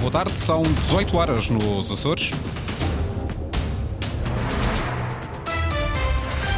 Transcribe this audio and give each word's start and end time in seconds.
Boa 0.00 0.10
tarde, 0.10 0.32
são 0.32 0.62
18 0.62 1.16
horas 1.16 1.48
nos 1.48 1.90
Açores. 1.90 2.30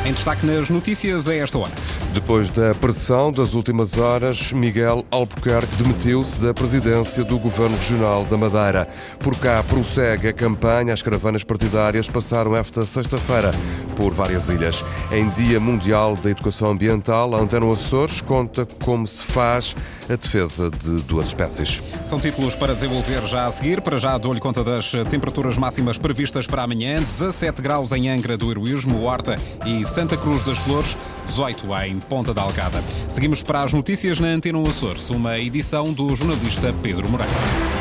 Em 0.04 0.12
destaque 0.12 0.46
nas 0.46 0.70
notícias 0.70 1.28
a 1.28 1.34
esta 1.34 1.58
hora. 1.58 1.72
Depois 2.16 2.48
da 2.48 2.74
pressão 2.74 3.30
das 3.30 3.52
últimas 3.52 3.98
horas, 3.98 4.50
Miguel 4.50 5.04
Albuquerque 5.10 5.76
demitiu-se 5.76 6.40
da 6.40 6.54
presidência 6.54 7.22
do 7.22 7.38
Governo 7.38 7.76
Regional 7.76 8.24
da 8.24 8.38
Madeira. 8.38 8.88
Por 9.18 9.36
cá 9.36 9.62
prossegue 9.62 10.28
a 10.28 10.32
campanha. 10.32 10.94
As 10.94 11.02
caravanas 11.02 11.44
partidárias 11.44 12.08
passaram 12.08 12.56
esta 12.56 12.86
sexta-feira 12.86 13.50
por 13.96 14.14
várias 14.14 14.48
ilhas. 14.48 14.82
Em 15.12 15.28
Dia 15.30 15.60
Mundial 15.60 16.16
da 16.16 16.30
Educação 16.30 16.70
Ambiental, 16.70 17.34
a 17.34 17.38
Antena 17.38 17.70
Açores 17.70 18.22
conta 18.22 18.66
como 18.82 19.06
se 19.06 19.22
faz 19.22 19.76
a 20.08 20.16
defesa 20.16 20.70
de 20.70 21.02
duas 21.02 21.26
espécies. 21.28 21.82
São 22.02 22.18
títulos 22.18 22.56
para 22.56 22.74
desenvolver 22.74 23.26
já 23.26 23.44
a 23.44 23.52
seguir. 23.52 23.82
Para 23.82 23.98
já 23.98 24.16
dou-lhe 24.16 24.40
conta 24.40 24.64
das 24.64 24.90
temperaturas 25.10 25.58
máximas 25.58 25.98
previstas 25.98 26.46
para 26.46 26.62
amanhã. 26.62 27.02
17 27.02 27.60
graus 27.60 27.92
em 27.92 28.08
Angra 28.08 28.38
do 28.38 28.50
Heroísmo, 28.50 29.02
Horta 29.02 29.36
e 29.66 29.84
Santa 29.84 30.16
Cruz 30.16 30.42
das 30.44 30.56
Flores. 30.58 30.96
18 31.26 31.66
em 31.84 32.00
Ponta 32.08 32.32
da 32.32 32.42
Algada. 32.42 32.82
Seguimos 33.10 33.42
para 33.42 33.62
as 33.62 33.72
notícias 33.72 34.20
na 34.20 34.28
Antena 34.28 34.60
Açores, 34.68 35.10
uma 35.10 35.36
edição 35.38 35.92
do 35.92 36.14
jornalista 36.14 36.72
Pedro 36.82 37.08
Moreira. 37.08 37.75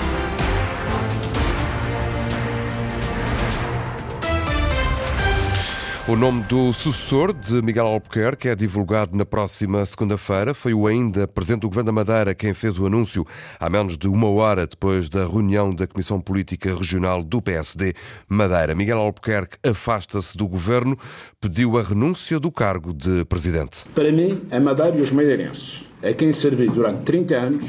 O 6.08 6.16
nome 6.16 6.44
do 6.44 6.72
sucessor 6.72 7.34
de 7.34 7.64
Miguel 7.64 7.88
Albuquerque 7.88 8.48
é 8.48 8.56
divulgado 8.56 9.18
na 9.18 9.26
próxima 9.26 9.84
segunda-feira. 9.88 10.54
Foi 10.54 10.72
o 10.72 10.86
ainda 10.86 11.28
presidente 11.28 11.62
do 11.62 11.68
Governo 11.68 11.88
da 11.88 11.92
Madeira 11.92 12.36
quem 12.36 12.54
fez 12.54 12.78
o 12.78 12.86
anúncio 12.86 13.26
há 13.60 13.68
menos 13.72 13.98
de 13.98 14.08
uma 14.08 14.30
hora 14.30 14.68
depois 14.68 15.10
da 15.10 15.26
reunião 15.26 15.74
da 15.74 15.88
Comissão 15.88 16.22
Política 16.22 16.76
Regional 16.76 17.24
do 17.24 17.42
PSD 17.42 17.96
Madeira. 18.30 18.76
Miguel 18.76 19.00
Albuquerque 19.00 19.58
afasta-se 19.68 20.38
do 20.38 20.48
governo, 20.48 20.96
pediu 21.42 21.76
a 21.76 21.82
renúncia 21.82 22.40
do 22.40 22.52
cargo 22.52 22.94
de 22.94 23.26
presidente. 23.26 23.84
Para 23.96 24.12
mim, 24.12 24.44
a 24.52 24.60
Madeira 24.60 25.00
e 25.00 25.02
os 25.02 25.12
madeirenses, 25.12 25.82
a 26.04 26.14
quem 26.14 26.32
servi 26.34 26.70
durante 26.70 27.02
30 27.02 27.36
anos, 27.36 27.66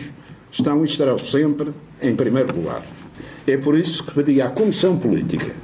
estão 0.53 0.85
e 0.85 0.87
estarão 0.87 1.19
sempre 1.19 1.73
em 2.03 2.15
primeiro 2.15 2.55
lugar. 2.55 2.83
É 3.47 3.57
por 3.57 3.79
isso 3.79 4.05
que 4.05 4.13
pedi 4.13 4.43
à 4.43 4.51
Comissão 4.51 4.99
Política 4.99 5.57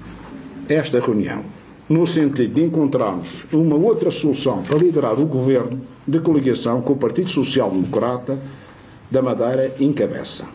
esta 0.71 0.99
reunião 1.01 1.45
no 1.89 2.07
sentido 2.07 2.55
de 2.55 2.63
encontrarmos 2.63 3.45
uma 3.53 3.77
outra 3.77 4.11
solução 4.11 4.63
para 4.63 4.79
liderar 4.79 5.19
o 5.21 5.27
governo 5.27 5.81
de 6.07 6.21
coligação 6.21 6.81
com 6.81 6.93
o 6.93 6.97
Partido 6.97 7.31
Social 7.31 7.71
Democrata 7.71 8.39
da 9.11 9.21
Madeira 9.21 9.75
encabeça. 9.79 10.47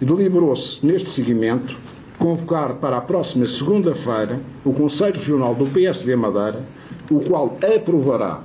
Deliberou-se, 0.00 0.84
neste 0.86 1.10
seguimento, 1.10 1.76
convocar 2.18 2.74
para 2.74 2.96
a 2.96 3.00
próxima 3.00 3.46
segunda-feira 3.46 4.40
o 4.64 4.72
Conselho 4.72 5.16
Regional 5.16 5.54
do 5.54 5.66
PSD 5.66 6.16
Madeira, 6.16 6.62
o 7.10 7.20
qual 7.20 7.56
aprovará 7.76 8.42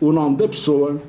o 0.00 0.12
nome 0.12 0.36
da 0.36 0.48
pessoa 0.48 1.00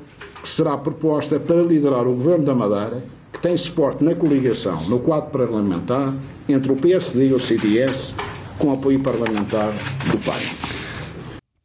que 0.42 0.48
será 0.48 0.76
proposta 0.76 1.40
para 1.40 1.62
liderar 1.62 2.06
o 2.06 2.14
governo 2.14 2.44
da 2.44 2.54
Madeira, 2.54 3.02
que 3.32 3.38
tem 3.40 3.56
suporte 3.56 4.04
na 4.04 4.14
coligação, 4.14 4.82
no 4.88 5.00
quadro 5.00 5.30
parlamentar, 5.30 6.14
entre 6.48 6.70
o 6.70 6.76
PSD 6.76 7.28
e 7.28 7.32
o 7.32 7.40
CDS, 7.40 8.14
com 8.58 8.72
apoio 8.72 9.00
parlamentar 9.00 9.72
do 10.10 10.18
PAN 10.18 10.83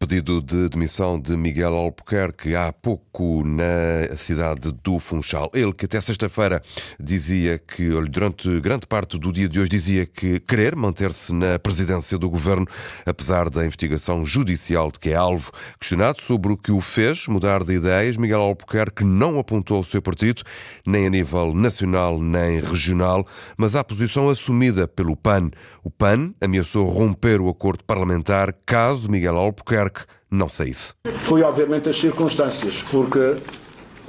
pedido 0.10 0.42
de 0.42 0.70
demissão 0.70 1.20
de 1.20 1.38
Miguel 1.38 1.76
Albuquerque 1.76 2.56
há 2.56 2.74
pouco 2.74 3.44
na 3.46 4.18
cidade 4.18 4.72
do 4.84 4.98
Funchal. 4.98 5.52
Ele 5.54 5.72
que 5.72 5.86
até 5.86 6.02
sexta-feira 6.02 6.64
dizia 7.00 7.60
que, 7.60 7.88
durante 8.10 8.60
grande 8.60 8.88
parte 8.88 9.20
do 9.20 9.32
dia 9.32 9.48
de 9.48 9.60
hoje, 9.60 9.70
dizia 9.70 10.08
que 10.08 10.40
querer 10.40 10.76
manter-se 10.76 11.32
na 11.32 11.60
presidência 11.60 12.18
do 12.18 12.28
governo, 12.28 12.66
apesar 13.06 13.52
da 13.52 13.64
investigação 13.64 14.26
judicial 14.26 14.92
de 14.92 15.00
que 15.00 15.10
é 15.12 15.16
alvo. 15.16 15.52
Questionado 15.80 16.24
sobre 16.24 16.54
o 16.54 16.58
que 16.58 16.72
o 16.72 16.82
fez 16.82 17.28
mudar 17.28 17.64
de 17.64 17.74
ideias, 17.74 18.18
Miguel 18.18 18.42
Albuquerque 18.42 19.04
não 19.04 19.38
apontou 19.38 19.80
o 19.80 19.84
seu 19.84 20.02
partido, 20.02 20.42
nem 20.88 21.06
a 21.06 21.10
nível 21.12 21.54
nacional 21.54 22.20
nem 22.20 22.60
regional, 22.60 23.28
mas 23.56 23.76
à 23.76 23.84
posição 23.84 24.28
assumida 24.28 24.88
pelo 24.88 25.16
PAN. 25.16 25.52
O 25.84 25.92
PAN 25.92 26.34
ameaçou 26.42 26.88
romper 26.88 27.40
o 27.40 27.48
acordo 27.48 27.84
parlamentar 27.84 28.56
caso 28.66 29.10
Miguel 29.10 29.38
Albuquerque 29.38 29.99
não 30.30 30.50
saísse? 30.50 30.94
Foi 31.06 31.42
obviamente 31.42 31.90
as 31.90 32.00
circunstâncias, 32.00 32.84
porque 32.92 33.36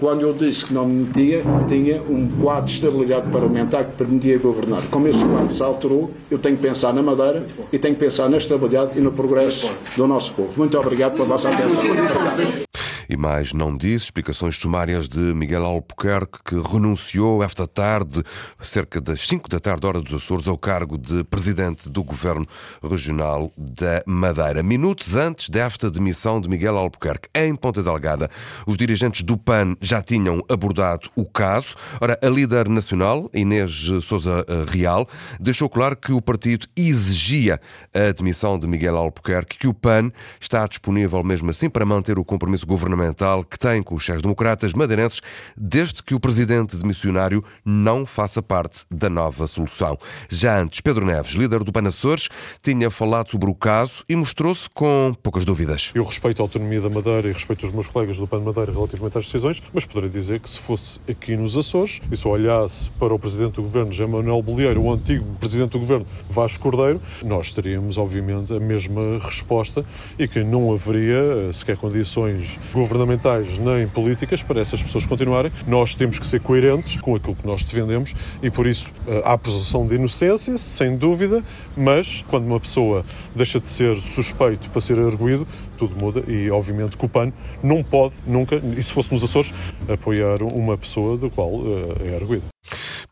quando 0.00 0.22
eu 0.22 0.32
disse 0.32 0.64
que 0.64 0.72
não 0.72 0.86
me 0.86 1.04
metia, 1.04 1.42
tinha 1.68 2.02
um 2.02 2.26
quadro 2.40 2.64
de 2.64 2.74
estabilidade 2.74 3.30
parlamentar 3.30 3.84
que 3.84 3.92
permitia 3.92 4.38
governar. 4.38 4.82
Como 4.90 5.06
esse 5.06 5.22
quadro 5.22 5.52
se 5.52 5.62
alterou, 5.62 6.10
eu 6.30 6.38
tenho 6.38 6.56
que 6.56 6.62
pensar 6.62 6.94
na 6.94 7.02
Madeira 7.02 7.46
e 7.70 7.78
tenho 7.78 7.94
que 7.94 8.00
pensar 8.00 8.28
na 8.28 8.38
estabilidade 8.38 8.98
e 8.98 9.00
no 9.00 9.12
progresso 9.12 9.70
do 9.96 10.06
nosso 10.06 10.32
povo. 10.32 10.54
Muito 10.56 10.78
obrigado 10.78 11.12
pela 11.12 11.26
vossa 11.26 11.50
atenção. 11.50 12.69
E 13.12 13.16
mais 13.16 13.53
não 13.53 13.76
disse, 13.76 14.04
explicações 14.04 14.56
sumárias 14.56 15.09
de 15.09 15.19
Miguel 15.19 15.65
Albuquerque, 15.65 16.38
que 16.44 16.54
renunciou 16.54 17.43
esta 17.43 17.66
tarde, 17.66 18.22
cerca 18.62 19.00
das 19.00 19.26
5 19.26 19.48
da 19.48 19.59
tarde, 19.59 19.84
hora 19.84 20.00
dos 20.00 20.15
Açores, 20.15 20.47
ao 20.47 20.56
cargo 20.56 20.97
de 20.97 21.25
presidente 21.25 21.91
do 21.91 22.04
Governo 22.04 22.47
Regional 22.81 23.50
da 23.59 24.00
Madeira. 24.06 24.62
Minutos 24.62 25.16
antes 25.16 25.48
desta 25.48 25.91
demissão 25.91 26.41
de 26.41 26.48
Miguel 26.48 26.78
Albuquerque, 26.78 27.28
em 27.34 27.56
Ponta 27.56 27.82
Delgada, 27.82 28.31
os 28.65 28.76
dirigentes 28.76 29.22
do 29.22 29.37
PAN 29.37 29.75
já 29.81 30.00
tinham 30.00 30.44
abordado 30.48 31.10
o 31.16 31.25
caso. 31.25 31.75
Ora, 32.00 32.16
a 32.22 32.28
líder 32.28 32.69
nacional, 32.69 33.28
Inês 33.34 33.91
Souza 34.03 34.47
Real, 34.69 35.09
deixou 35.41 35.69
claro 35.69 35.97
que 35.97 36.12
o 36.12 36.22
partido 36.22 36.69
exigia 36.77 37.60
a 37.92 38.12
demissão 38.12 38.56
de 38.56 38.69
Miguel 38.69 38.97
Albuquerque, 38.97 39.59
que 39.59 39.66
o 39.66 39.75
PAN 39.75 40.12
está 40.41 40.65
disponível 40.69 41.25
mesmo 41.25 41.50
assim 41.50 41.69
para 41.69 41.84
manter 41.84 42.16
o 42.16 42.25
compromisso 42.25 42.65
governamental 42.65 42.99
que 43.48 43.58
tem 43.58 43.82
com 43.82 43.94
os 43.94 44.02
chefes-democratas 44.02 44.72
madeirenses, 44.72 45.20
desde 45.56 46.02
que 46.02 46.14
o 46.14 46.20
presidente 46.20 46.76
de 46.76 46.84
missionário 46.84 47.44
não 47.64 48.06
faça 48.06 48.42
parte 48.42 48.84
da 48.90 49.08
nova 49.08 49.46
solução. 49.46 49.98
Já 50.28 50.60
antes, 50.60 50.80
Pedro 50.80 51.04
Neves, 51.06 51.32
líder 51.32 51.64
do 51.64 51.72
Açores, 51.88 52.28
tinha 52.62 52.90
falado 52.90 53.30
sobre 53.30 53.50
o 53.50 53.54
caso 53.54 54.04
e 54.08 54.14
mostrou-se 54.14 54.68
com 54.70 55.14
poucas 55.22 55.44
dúvidas. 55.44 55.90
Eu 55.94 56.04
respeito 56.04 56.40
a 56.40 56.44
autonomia 56.44 56.80
da 56.80 56.90
Madeira 56.90 57.28
e 57.28 57.32
respeito 57.32 57.66
os 57.66 57.72
meus 57.72 57.88
colegas 57.88 58.16
do 58.16 58.26
PAN 58.26 58.40
Madeira 58.40 58.72
relativamente 58.72 59.18
às 59.18 59.24
decisões, 59.24 59.62
mas 59.72 59.84
poderia 59.84 60.10
dizer 60.10 60.40
que 60.40 60.50
se 60.50 60.60
fosse 60.60 61.00
aqui 61.08 61.36
nos 61.36 61.56
Açores 61.56 62.00
e 62.10 62.16
se 62.16 62.28
olhasse 62.28 62.90
para 62.90 63.12
o 63.12 63.18
presidente 63.18 63.54
do 63.54 63.62
governo, 63.62 63.92
José 63.92 64.06
Manuel 64.06 64.42
Bolieiro, 64.42 64.82
o 64.82 64.92
antigo 64.92 65.24
presidente 65.38 65.72
do 65.72 65.78
governo, 65.78 66.06
Vasco 66.28 66.62
Cordeiro, 66.62 67.00
nós 67.22 67.50
teríamos, 67.50 67.98
obviamente, 67.98 68.52
a 68.52 68.60
mesma 68.60 69.18
resposta 69.18 69.84
e 70.18 70.28
que 70.28 70.44
não 70.44 70.72
haveria 70.72 71.48
eh, 71.48 71.52
sequer 71.52 71.76
condições 71.76 72.58
governamentais 72.72 72.89
governamentais 72.90 73.56
nem 73.58 73.86
políticas 73.86 74.42
para 74.42 74.60
essas 74.60 74.82
pessoas 74.82 75.06
continuarem. 75.06 75.52
Nós 75.66 75.94
temos 75.94 76.18
que 76.18 76.26
ser 76.26 76.40
coerentes 76.40 77.00
com 77.00 77.14
aquilo 77.14 77.36
que 77.36 77.46
nós 77.46 77.62
defendemos 77.62 78.12
e 78.42 78.50
por 78.50 78.66
isso 78.66 78.90
eh, 79.06 79.22
há 79.24 79.38
presunção 79.38 79.86
de 79.86 79.94
inocência, 79.94 80.58
sem 80.58 80.96
dúvida, 80.96 81.44
mas 81.76 82.24
quando 82.28 82.46
uma 82.46 82.58
pessoa 82.58 83.04
deixa 83.34 83.60
de 83.60 83.70
ser 83.70 84.00
suspeito 84.00 84.68
para 84.70 84.80
ser 84.80 84.98
arguído, 84.98 85.46
tudo 85.78 85.96
muda 85.96 86.24
e 86.26 86.50
obviamente 86.50 86.96
que 86.96 87.04
o 87.04 87.08
PAN 87.08 87.32
não 87.62 87.82
pode 87.84 88.14
nunca, 88.26 88.60
e 88.76 88.82
se 88.82 88.92
fosse 88.92 89.12
nos 89.12 89.22
Açores, 89.22 89.54
apoiar 89.88 90.42
uma 90.42 90.76
pessoa 90.76 91.16
do 91.16 91.30
qual 91.30 91.52
eh, 91.52 92.12
é 92.12 92.16
arguído. 92.16 92.44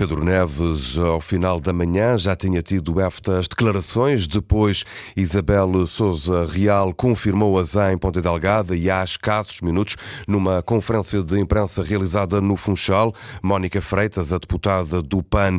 Pedro 0.01 0.25
Neves, 0.25 0.97
ao 0.97 1.21
final 1.21 1.59
da 1.59 1.73
manhã, 1.73 2.17
já 2.17 2.37
tinha 2.37 2.63
tido 2.63 3.01
estas 3.01 3.49
declarações. 3.49 4.29
Depois, 4.29 4.85
Isabel 5.17 5.85
Souza 5.89 6.47
Real 6.47 6.95
confirmou-as 6.95 7.75
em 7.75 7.99
Ponte 7.99 8.21
Delgada 8.21 8.77
e 8.77 8.89
há 8.89 9.03
escassos 9.03 9.61
minutos, 9.61 9.97
numa 10.29 10.63
conferência 10.63 11.21
de 11.21 11.37
imprensa 11.41 11.83
realizada 11.83 12.41
no 12.41 12.55
Funchal, 12.55 13.13
Mónica 13.43 13.83
Freitas, 13.83 14.33
a 14.33 14.39
deputada 14.39 15.03
do 15.03 15.21
PAN 15.21 15.59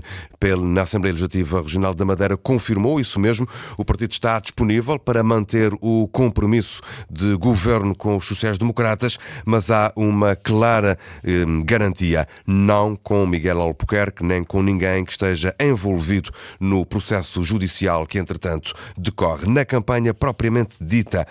na 0.57 0.83
Assembleia 0.83 1.11
Legislativa 1.11 1.61
Regional 1.61 1.93
da 1.93 2.05
Madeira, 2.05 2.37
confirmou 2.37 2.97
isso 2.97 3.19
mesmo. 3.19 3.45
O 3.77 3.83
partido 3.83 4.13
está 4.13 4.39
disponível 4.39 4.97
para 4.97 5.21
manter 5.21 5.73
o 5.81 6.07
compromisso 6.07 6.81
de 7.11 7.35
governo 7.35 7.93
com 7.93 8.15
os 8.15 8.25
sociais-democratas, 8.25 9.17
mas 9.45 9.69
há 9.69 9.91
uma 9.97 10.33
clara 10.33 10.97
eh, 11.25 11.43
garantia, 11.65 12.25
não 12.47 12.95
com 12.95 13.27
Miguel 13.27 13.59
Albuquerque, 13.59 14.28
nem 14.29 14.43
com 14.43 14.61
ninguém 14.61 15.03
que 15.03 15.11
esteja 15.11 15.55
envolvido 15.59 16.29
no 16.59 16.85
processo 16.85 17.41
judicial 17.43 18.05
que, 18.05 18.19
entretanto, 18.19 18.75
decorre. 18.95 19.47
Na 19.47 19.65
campanha 19.65 20.13
propriamente 20.13 20.75
dita, 20.79 21.27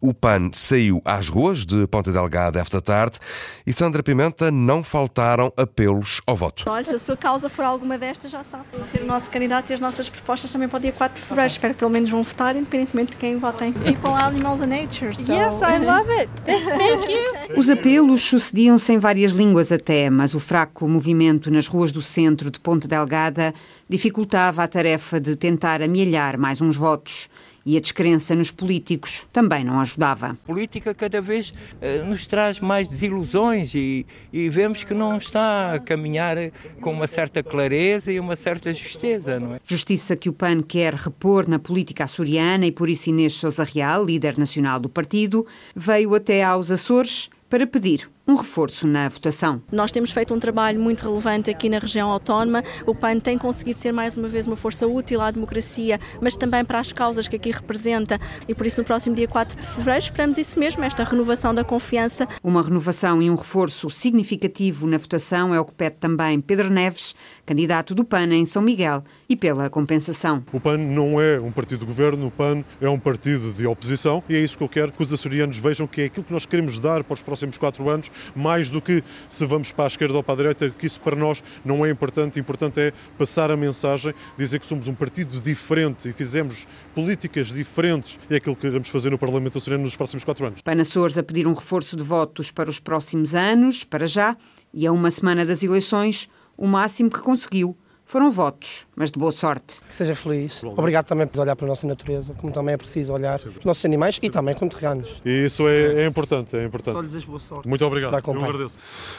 o 0.00 0.12
PAN 0.12 0.50
saiu 0.52 1.00
às 1.04 1.28
ruas 1.28 1.64
de 1.64 1.86
Ponta 1.86 2.10
Delgada 2.10 2.60
esta 2.60 2.80
tarde 2.80 3.18
e 3.64 3.72
Sandra 3.72 4.02
Pimenta 4.02 4.50
não 4.50 4.82
faltaram 4.82 5.52
apelos 5.56 6.20
ao 6.26 6.36
voto. 6.36 6.64
Olha, 6.66 6.84
se 6.84 6.94
a 6.94 6.98
sua 6.98 7.16
causa 7.16 7.48
for 7.48 7.64
alguma 7.64 7.96
destas, 7.96 8.32
já 8.32 8.42
sabe. 8.42 8.64
Ser 8.84 9.02
o 9.02 9.06
nosso 9.06 9.30
candidato 9.30 9.70
e 9.70 9.74
as 9.74 9.80
nossas 9.80 10.08
propostas 10.08 10.50
também 10.50 10.68
para 10.68 10.78
o 10.78 10.80
dia 10.80 10.92
4 10.92 11.14
de 11.14 11.22
fevereiro. 11.22 11.52
Espero 11.52 11.74
que 11.74 11.78
pelo 11.78 11.90
menos 11.90 12.10
vão 12.10 12.22
votar, 12.24 12.56
independentemente 12.56 13.12
de 13.12 13.16
quem 13.16 13.38
votem. 13.38 13.72
E 13.86 13.94
para 13.94 14.26
Animals 14.26 14.60
and 14.60 14.66
Nature. 14.66 15.14
So... 15.14 15.32
Yes, 15.32 15.60
I 15.60 15.78
love 15.78 16.10
it. 16.10 16.28
Thank 16.44 17.12
you. 17.12 17.58
Os 17.58 17.70
apelos 17.70 18.22
sucediam-se 18.22 18.92
em 18.92 18.98
várias 18.98 19.32
línguas 19.32 19.70
até, 19.70 20.10
mas 20.10 20.34
o 20.34 20.40
fraco 20.40 20.88
movimento 20.88 21.50
nas 21.50 21.66
ruas 21.66 21.92
do 21.92 22.00
centro 22.00 22.39
centro 22.40 22.50
de 22.50 22.58
Ponte 22.58 22.88
Delgada 22.88 23.54
dificultava 23.88 24.62
a 24.62 24.68
tarefa 24.68 25.20
de 25.20 25.36
tentar 25.36 25.82
amelhar 25.82 26.38
mais 26.38 26.60
uns 26.60 26.76
votos. 26.76 27.28
E 27.66 27.76
a 27.76 27.80
descrença 27.80 28.34
nos 28.34 28.50
políticos 28.50 29.26
também 29.30 29.62
não 29.62 29.80
ajudava. 29.80 30.28
A 30.28 30.46
política 30.46 30.94
cada 30.94 31.20
vez 31.20 31.50
uh, 31.50 32.06
nos 32.06 32.26
traz 32.26 32.58
mais 32.58 32.88
desilusões 32.88 33.74
e, 33.74 34.06
e, 34.32 34.48
vemos 34.48 34.82
que 34.82 34.94
não 34.94 35.18
está 35.18 35.74
a 35.74 35.78
caminhar 35.78 36.36
com 36.80 36.90
uma 36.90 37.06
certa 37.06 37.42
clareza 37.42 38.10
e 38.10 38.18
uma 38.18 38.34
certa 38.34 38.72
justeza, 38.72 39.38
não 39.38 39.56
é? 39.56 39.60
Justiça 39.66 40.16
que 40.16 40.30
o 40.30 40.32
PAN 40.32 40.62
quer 40.62 40.94
repor 40.94 41.46
na 41.46 41.58
política 41.58 42.04
açoriana 42.04 42.64
e 42.64 42.72
por 42.72 42.88
isso 42.88 43.10
Inês 43.10 43.34
Sousa 43.34 43.62
Real, 43.62 44.06
líder 44.06 44.38
nacional 44.38 44.80
do 44.80 44.88
partido, 44.88 45.46
veio 45.76 46.14
até 46.14 46.42
aos 46.42 46.70
Açores 46.70 47.28
para 47.50 47.66
pedir 47.66 48.08
um 48.30 48.34
reforço 48.36 48.86
na 48.86 49.08
votação. 49.08 49.60
Nós 49.72 49.90
temos 49.90 50.12
feito 50.12 50.32
um 50.32 50.38
trabalho 50.38 50.80
muito 50.80 51.02
relevante 51.02 51.50
aqui 51.50 51.68
na 51.68 51.80
região 51.80 52.10
autónoma. 52.10 52.62
O 52.86 52.94
PAN 52.94 53.18
tem 53.18 53.36
conseguido 53.36 53.80
ser 53.80 53.92
mais 53.92 54.16
uma 54.16 54.28
vez 54.28 54.46
uma 54.46 54.54
força 54.54 54.86
útil 54.86 55.20
à 55.20 55.32
democracia, 55.32 55.98
mas 56.20 56.36
também 56.36 56.64
para 56.64 56.78
as 56.78 56.92
causas 56.92 57.26
que 57.26 57.34
aqui 57.34 57.50
representa. 57.50 58.20
E 58.46 58.54
por 58.54 58.66
isso, 58.66 58.80
no 58.80 58.86
próximo 58.86 59.16
dia 59.16 59.26
4 59.26 59.58
de 59.58 59.66
fevereiro, 59.66 60.04
esperamos 60.04 60.38
isso 60.38 60.58
mesmo, 60.60 60.84
esta 60.84 61.02
renovação 61.02 61.52
da 61.52 61.64
confiança. 61.64 62.28
Uma 62.42 62.62
renovação 62.62 63.20
e 63.20 63.28
um 63.28 63.34
reforço 63.34 63.90
significativo 63.90 64.86
na 64.86 64.96
votação 64.96 65.52
é 65.52 65.58
o 65.58 65.64
que 65.64 65.72
pede 65.72 65.96
também 65.96 66.40
Pedro 66.40 66.70
Neves, 66.70 67.16
candidato 67.44 67.96
do 67.96 68.04
PAN 68.04 68.32
em 68.32 68.46
São 68.46 68.62
Miguel, 68.62 69.02
e 69.28 69.34
pela 69.34 69.68
compensação. 69.68 70.44
O 70.52 70.60
PAN 70.60 70.78
não 70.78 71.20
é 71.20 71.40
um 71.40 71.50
partido 71.50 71.80
de 71.80 71.86
governo, 71.86 72.28
o 72.28 72.30
PAN 72.30 72.62
é 72.80 72.88
um 72.88 72.98
partido 72.98 73.52
de 73.52 73.66
oposição 73.66 74.22
e 74.28 74.36
é 74.36 74.38
isso 74.38 74.56
que 74.56 74.62
eu 74.62 74.68
quero 74.68 74.92
que 74.92 75.02
os 75.02 75.12
açorianos 75.12 75.58
vejam 75.58 75.86
que 75.86 76.02
é 76.02 76.04
aquilo 76.04 76.24
que 76.24 76.32
nós 76.32 76.46
queremos 76.46 76.78
dar 76.78 77.02
para 77.02 77.14
os 77.14 77.22
próximos 77.22 77.58
quatro 77.58 77.88
anos 77.88 78.10
mais 78.34 78.68
do 78.68 78.80
que 78.80 79.02
se 79.28 79.44
vamos 79.46 79.72
para 79.72 79.84
a 79.84 79.86
esquerda 79.86 80.16
ou 80.16 80.22
para 80.22 80.34
a 80.34 80.36
direita, 80.36 80.70
que 80.70 80.86
isso 80.86 81.00
para 81.00 81.16
nós 81.16 81.42
não 81.64 81.84
é 81.84 81.90
importante. 81.90 82.38
Importante 82.38 82.80
é 82.80 82.92
passar 83.18 83.50
a 83.50 83.56
mensagem, 83.56 84.14
dizer 84.36 84.58
que 84.58 84.66
somos 84.66 84.88
um 84.88 84.94
partido 84.94 85.40
diferente 85.40 86.08
e 86.08 86.12
fizemos 86.12 86.66
políticas 86.94 87.48
diferentes. 87.48 88.18
É 88.28 88.36
aquilo 88.36 88.54
que 88.54 88.62
queremos 88.62 88.88
fazer 88.88 89.10
no 89.10 89.18
Parlamento 89.18 89.58
Açoriano 89.58 89.84
nos 89.84 89.96
próximos 89.96 90.24
quatro 90.24 90.46
anos. 90.46 90.62
Pana 90.62 90.82
Açores 90.82 91.18
a 91.18 91.22
pedir 91.22 91.46
um 91.46 91.52
reforço 91.52 91.96
de 91.96 92.02
votos 92.02 92.50
para 92.50 92.70
os 92.70 92.80
próximos 92.80 93.34
anos, 93.34 93.84
para 93.84 94.06
já, 94.06 94.36
e 94.72 94.86
a 94.86 94.92
uma 94.92 95.10
semana 95.10 95.44
das 95.44 95.62
eleições, 95.62 96.28
o 96.56 96.66
máximo 96.66 97.10
que 97.10 97.20
conseguiu 97.20 97.76
foram 98.10 98.28
votos, 98.28 98.88
mas 98.96 99.08
de 99.08 99.20
boa 99.20 99.30
sorte. 99.30 99.80
Que 99.88 99.94
seja 99.94 100.16
feliz. 100.16 100.60
Obrigado 100.64 101.06
também 101.06 101.28
por 101.28 101.40
olhar 101.42 101.54
para 101.54 101.64
a 101.64 101.68
nossa 101.68 101.86
natureza, 101.86 102.34
como 102.34 102.52
também 102.52 102.74
é 102.74 102.76
preciso 102.76 103.12
olhar 103.12 103.38
para 103.38 103.50
os 103.50 103.64
nossos 103.64 103.84
animais 103.84 104.18
e 104.20 104.28
também 104.28 104.52
conterrâneos. 104.52 105.22
E 105.24 105.44
isso 105.44 105.68
é, 105.68 106.02
é, 106.02 106.06
importante, 106.06 106.56
é 106.56 106.64
importante. 106.64 106.94
Só 106.96 107.02
desejo 107.02 107.28
boa 107.28 107.38
sorte. 107.38 107.68
Muito 107.68 107.86
obrigado. 107.86 108.12
Eu 108.12 108.44
agradeço. 108.44 108.78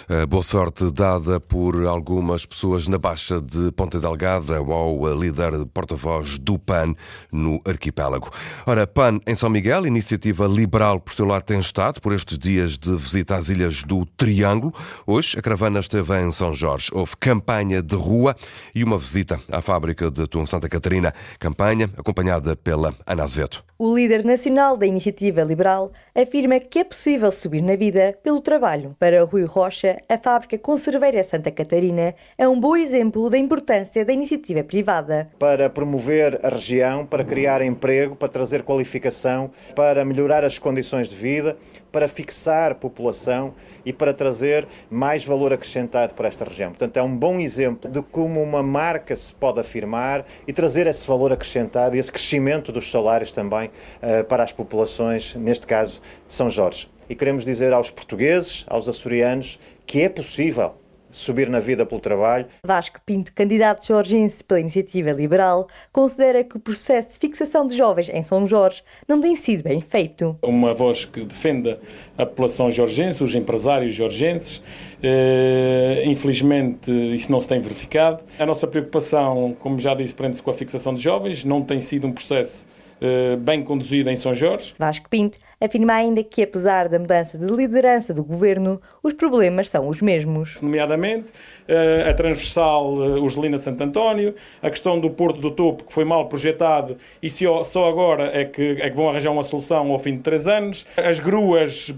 A 0.10 0.26
boa 0.26 0.44
sorte 0.44 0.92
dada 0.92 1.40
por 1.40 1.86
algumas 1.86 2.46
pessoas 2.46 2.86
na 2.90 2.98
Baixa 2.98 3.40
de 3.40 3.72
Ponta 3.72 3.98
Delgada 3.98 4.58
ao 4.58 5.18
líder 5.18 5.66
porta-voz 5.68 6.38
do 6.38 6.60
PAN 6.60 6.94
no 7.32 7.62
arquipélago. 7.64 8.30
Ora, 8.66 8.86
PAN 8.86 9.22
em 9.26 9.36
São 9.36 9.50
Miguel, 9.50 9.88
iniciativa 9.88 10.46
liberal 10.48 11.00
por 11.00 11.14
seu 11.14 11.26
lado 11.26 11.44
tem 11.44 11.60
estado 11.60 12.02
por 12.02 12.12
estes 12.12 12.38
dias 12.38 12.78
de 12.78 12.94
visita 12.98 13.38
às 13.38 13.48
ilhas 13.48 13.84
do 13.84 14.06
Triângulo. 14.18 14.74
Hoje 15.08 15.40
a 15.40 15.42
caravana 15.42 15.80
esteve 15.80 16.22
em 16.22 16.30
São 16.34 16.54
Jorge. 16.54 16.90
Houve 16.92 17.16
campanha 17.18 17.82
de 17.82 17.96
rua 17.96 18.36
e 18.76 18.81
e 18.82 18.84
uma 18.84 18.98
visita 18.98 19.40
à 19.52 19.62
fábrica 19.62 20.10
de 20.10 20.24
Atum 20.24 20.44
Santa 20.44 20.68
Catarina, 20.68 21.14
campanha 21.40 21.88
acompanhada 21.96 22.56
pela 22.56 22.96
Ana 23.06 23.26
Azevedo. 23.26 23.58
O 23.78 23.96
líder 23.96 24.26
nacional 24.26 24.76
da 24.76 24.88
Iniciativa 24.88 25.44
Liberal 25.44 25.92
afirma 26.16 26.60
que 26.60 26.80
é 26.80 26.84
possível 26.84 27.32
subir 27.32 27.62
na 27.62 27.76
vida 27.76 28.18
pelo 28.24 28.40
trabalho. 28.40 28.96
Para 29.00 29.24
Rui 29.24 29.44
Rocha, 29.46 29.98
a 30.10 30.18
fábrica 30.18 30.58
conserveira 30.58 31.24
Santa 31.24 31.52
Catarina 31.52 32.16
é 32.38 32.48
um 32.48 32.60
bom 32.60 32.76
exemplo 32.76 33.30
da 33.30 33.38
importância 33.38 34.04
da 34.04 34.14
iniciativa 34.14 34.64
privada. 34.64 35.30
Para 35.38 35.70
promover 35.70 36.40
a 36.44 36.50
região, 36.50 37.06
para 37.06 37.24
criar 37.24 37.62
emprego, 37.62 38.16
para 38.16 38.30
trazer 38.30 38.64
qualificação, 38.64 39.52
para 39.76 40.04
melhorar 40.04 40.44
as 40.44 40.58
condições 40.58 41.08
de 41.08 41.16
vida, 41.16 41.56
para 41.92 42.08
fixar 42.08 42.76
população 42.76 43.54
e 43.86 43.92
para 43.92 44.14
trazer 44.14 44.68
mais 44.90 45.26
valor 45.26 45.54
acrescentado 45.54 46.14
para 46.14 46.28
esta 46.28 46.46
região. 46.46 46.70
Portanto, 46.70 46.98
é 46.98 47.04
um 47.04 47.18
bom 47.18 47.40
exemplo 47.40 47.90
de 47.90 48.02
como 48.02 48.42
uma 48.42 48.64
marca 48.72 49.16
se 49.16 49.34
pode 49.34 49.60
afirmar 49.60 50.26
e 50.48 50.54
trazer 50.54 50.88
esse 50.88 51.06
valor 51.06 51.32
acrescentado 51.32 51.96
e 51.96 52.00
esse 52.00 52.12
crescimento 52.12 52.72
dos 52.72 52.90
salários 52.90 53.32
também 53.32 53.68
uh, 53.68 54.24
para 54.24 54.44
as 54.44 54.52
populações, 54.54 55.36
neste 55.36 55.68
caso 55.68 56.02
de 56.26 56.34
São 56.34 56.50
Jorge. 56.50 56.90
E 57.10 57.16
queremos 57.16 57.44
dizer 57.44 57.74
aos 57.74 57.92
portugueses, 57.92 58.66
aos 58.68 58.88
açorianos, 58.88 59.60
que 59.86 60.02
é 60.02 60.10
possível 60.10 60.81
subir 61.12 61.50
na 61.50 61.60
vida 61.60 61.86
pelo 61.86 62.02
trabalho. 62.02 62.46
Vasco 62.66 63.00
Pinto, 63.06 63.34
candidato 63.34 63.86
jorgense 63.86 64.44
pela 64.44 64.60
Iniciativa 64.60 65.12
Liberal, 65.12 65.68
considera 65.92 66.44
que 66.44 66.58
o 66.58 66.60
processo 66.60 67.14
de 67.14 67.20
fixação 67.20 67.68
de 67.68 67.76
jovens 67.76 68.10
em 68.10 68.22
São 68.22 68.48
Jorge 68.48 68.84
não 69.08 69.20
tem 69.20 69.36
sido 69.36 69.64
bem 69.64 69.82
feito. 69.82 70.38
Uma 70.42 70.74
voz 70.74 71.06
que 71.06 71.22
defenda 71.22 71.80
a 72.18 72.26
população 72.26 72.72
jorgense, 72.72 73.24
os 73.24 73.36
empresários 73.36 73.94
jorgenses. 73.94 74.62
Eh, 75.04 76.04
infelizmente, 76.06 76.92
isso 77.14 77.32
não 77.32 77.40
se 77.40 77.48
tem 77.48 77.60
verificado. 77.60 78.24
A 78.40 78.46
nossa 78.46 78.68
preocupação, 78.68 79.56
como 79.60 79.80
já 79.80 79.94
disse, 79.94 80.14
prende-se 80.14 80.42
com 80.42 80.52
a 80.52 80.54
fixação 80.54 80.94
de 80.94 81.02
jovens. 81.02 81.44
Não 81.44 81.62
tem 81.62 81.80
sido 81.80 82.08
um 82.08 82.12
processo 82.12 82.68
eh, 83.02 83.36
bem 83.36 83.64
conduzida 83.64 84.12
em 84.12 84.16
São 84.16 84.34
Jorge. 84.34 84.76
Vasco 84.78 85.10
Pinto 85.10 85.40
afirma 85.62 85.94
ainda 85.94 86.24
que, 86.24 86.42
apesar 86.42 86.90
da 86.90 86.98
mudança 86.98 87.38
de 87.38 87.46
liderança 87.46 88.14
do 88.14 88.24
governo, 88.24 88.82
os 89.04 89.14
problemas 89.14 89.70
são 89.70 89.88
os 89.88 90.02
mesmos. 90.02 90.60
Nomeadamente, 90.62 91.32
eh, 91.68 92.10
a 92.10 92.14
transversal 92.14 92.96
eh, 93.04 93.20
Urgelina 93.20 93.58
Santo 93.58 93.84
António, 93.84 94.34
a 94.62 94.70
questão 94.72 95.00
do 95.00 95.12
Porto 95.12 95.40
do 95.40 95.52
Topo, 95.52 95.84
que 95.84 95.94
foi 95.94 96.04
mal 96.04 96.28
projetado 96.28 96.98
e 97.22 97.30
só 97.30 97.88
agora 97.88 98.32
é 98.34 98.46
que, 98.46 98.78
é 98.80 98.90
que 98.90 98.96
vão 98.96 99.10
arranjar 99.10 99.32
uma 99.32 99.44
solução 99.44 99.92
ao 99.92 100.00
fim 100.00 100.16
de 100.16 100.22
três 100.22 100.48
anos. 100.48 100.86
As 100.98 101.20
gruas 101.20 101.94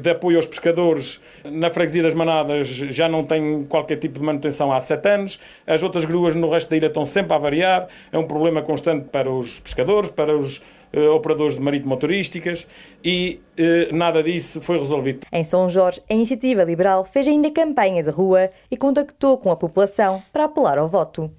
de 0.00 0.10
apoio 0.10 0.36
aos 0.36 0.46
pescadores 0.46 1.20
na 1.44 1.70
freguesia 1.70 2.02
das 2.02 2.14
Manadas 2.14 2.68
já 2.68 3.08
não 3.08 3.24
têm 3.24 3.64
qualquer 3.64 3.96
tipo 3.96 4.18
de 4.18 4.24
manutenção 4.24 4.72
há 4.72 4.78
sete 4.78 5.08
anos. 5.08 5.40
As 5.66 5.82
outras 5.82 6.04
gruas 6.04 6.36
no 6.36 6.48
resto 6.48 6.70
da 6.70 6.76
ilha 6.76 6.86
estão 6.86 7.04
sempre 7.04 7.34
a 7.34 7.38
variar. 7.38 7.88
É 8.12 8.18
um 8.18 8.26
problema 8.26 8.62
constante 8.62 9.06
para 9.10 9.30
os 9.30 9.58
pescadores, 9.58 10.10
para 10.10 10.36
os 10.36 10.60
operadores 11.14 11.54
de 11.54 11.60
marítimo 11.60 11.96
turísticas 11.96 12.66
e 13.04 13.40
uh, 13.58 13.96
nada 13.96 14.22
disso 14.22 14.60
foi 14.60 14.78
resolvido. 14.78 15.26
Em 15.32 15.44
São 15.44 15.68
Jorge, 15.68 16.02
a 16.08 16.14
Iniciativa 16.14 16.64
Liberal 16.64 17.04
fez 17.04 17.28
ainda 17.28 17.50
campanha 17.50 18.02
de 18.02 18.10
rua 18.10 18.50
e 18.70 18.76
contactou 18.76 19.38
com 19.38 19.50
a 19.50 19.56
população 19.56 20.22
para 20.32 20.44
apelar 20.44 20.78
ao 20.78 20.88
voto. 20.88 21.30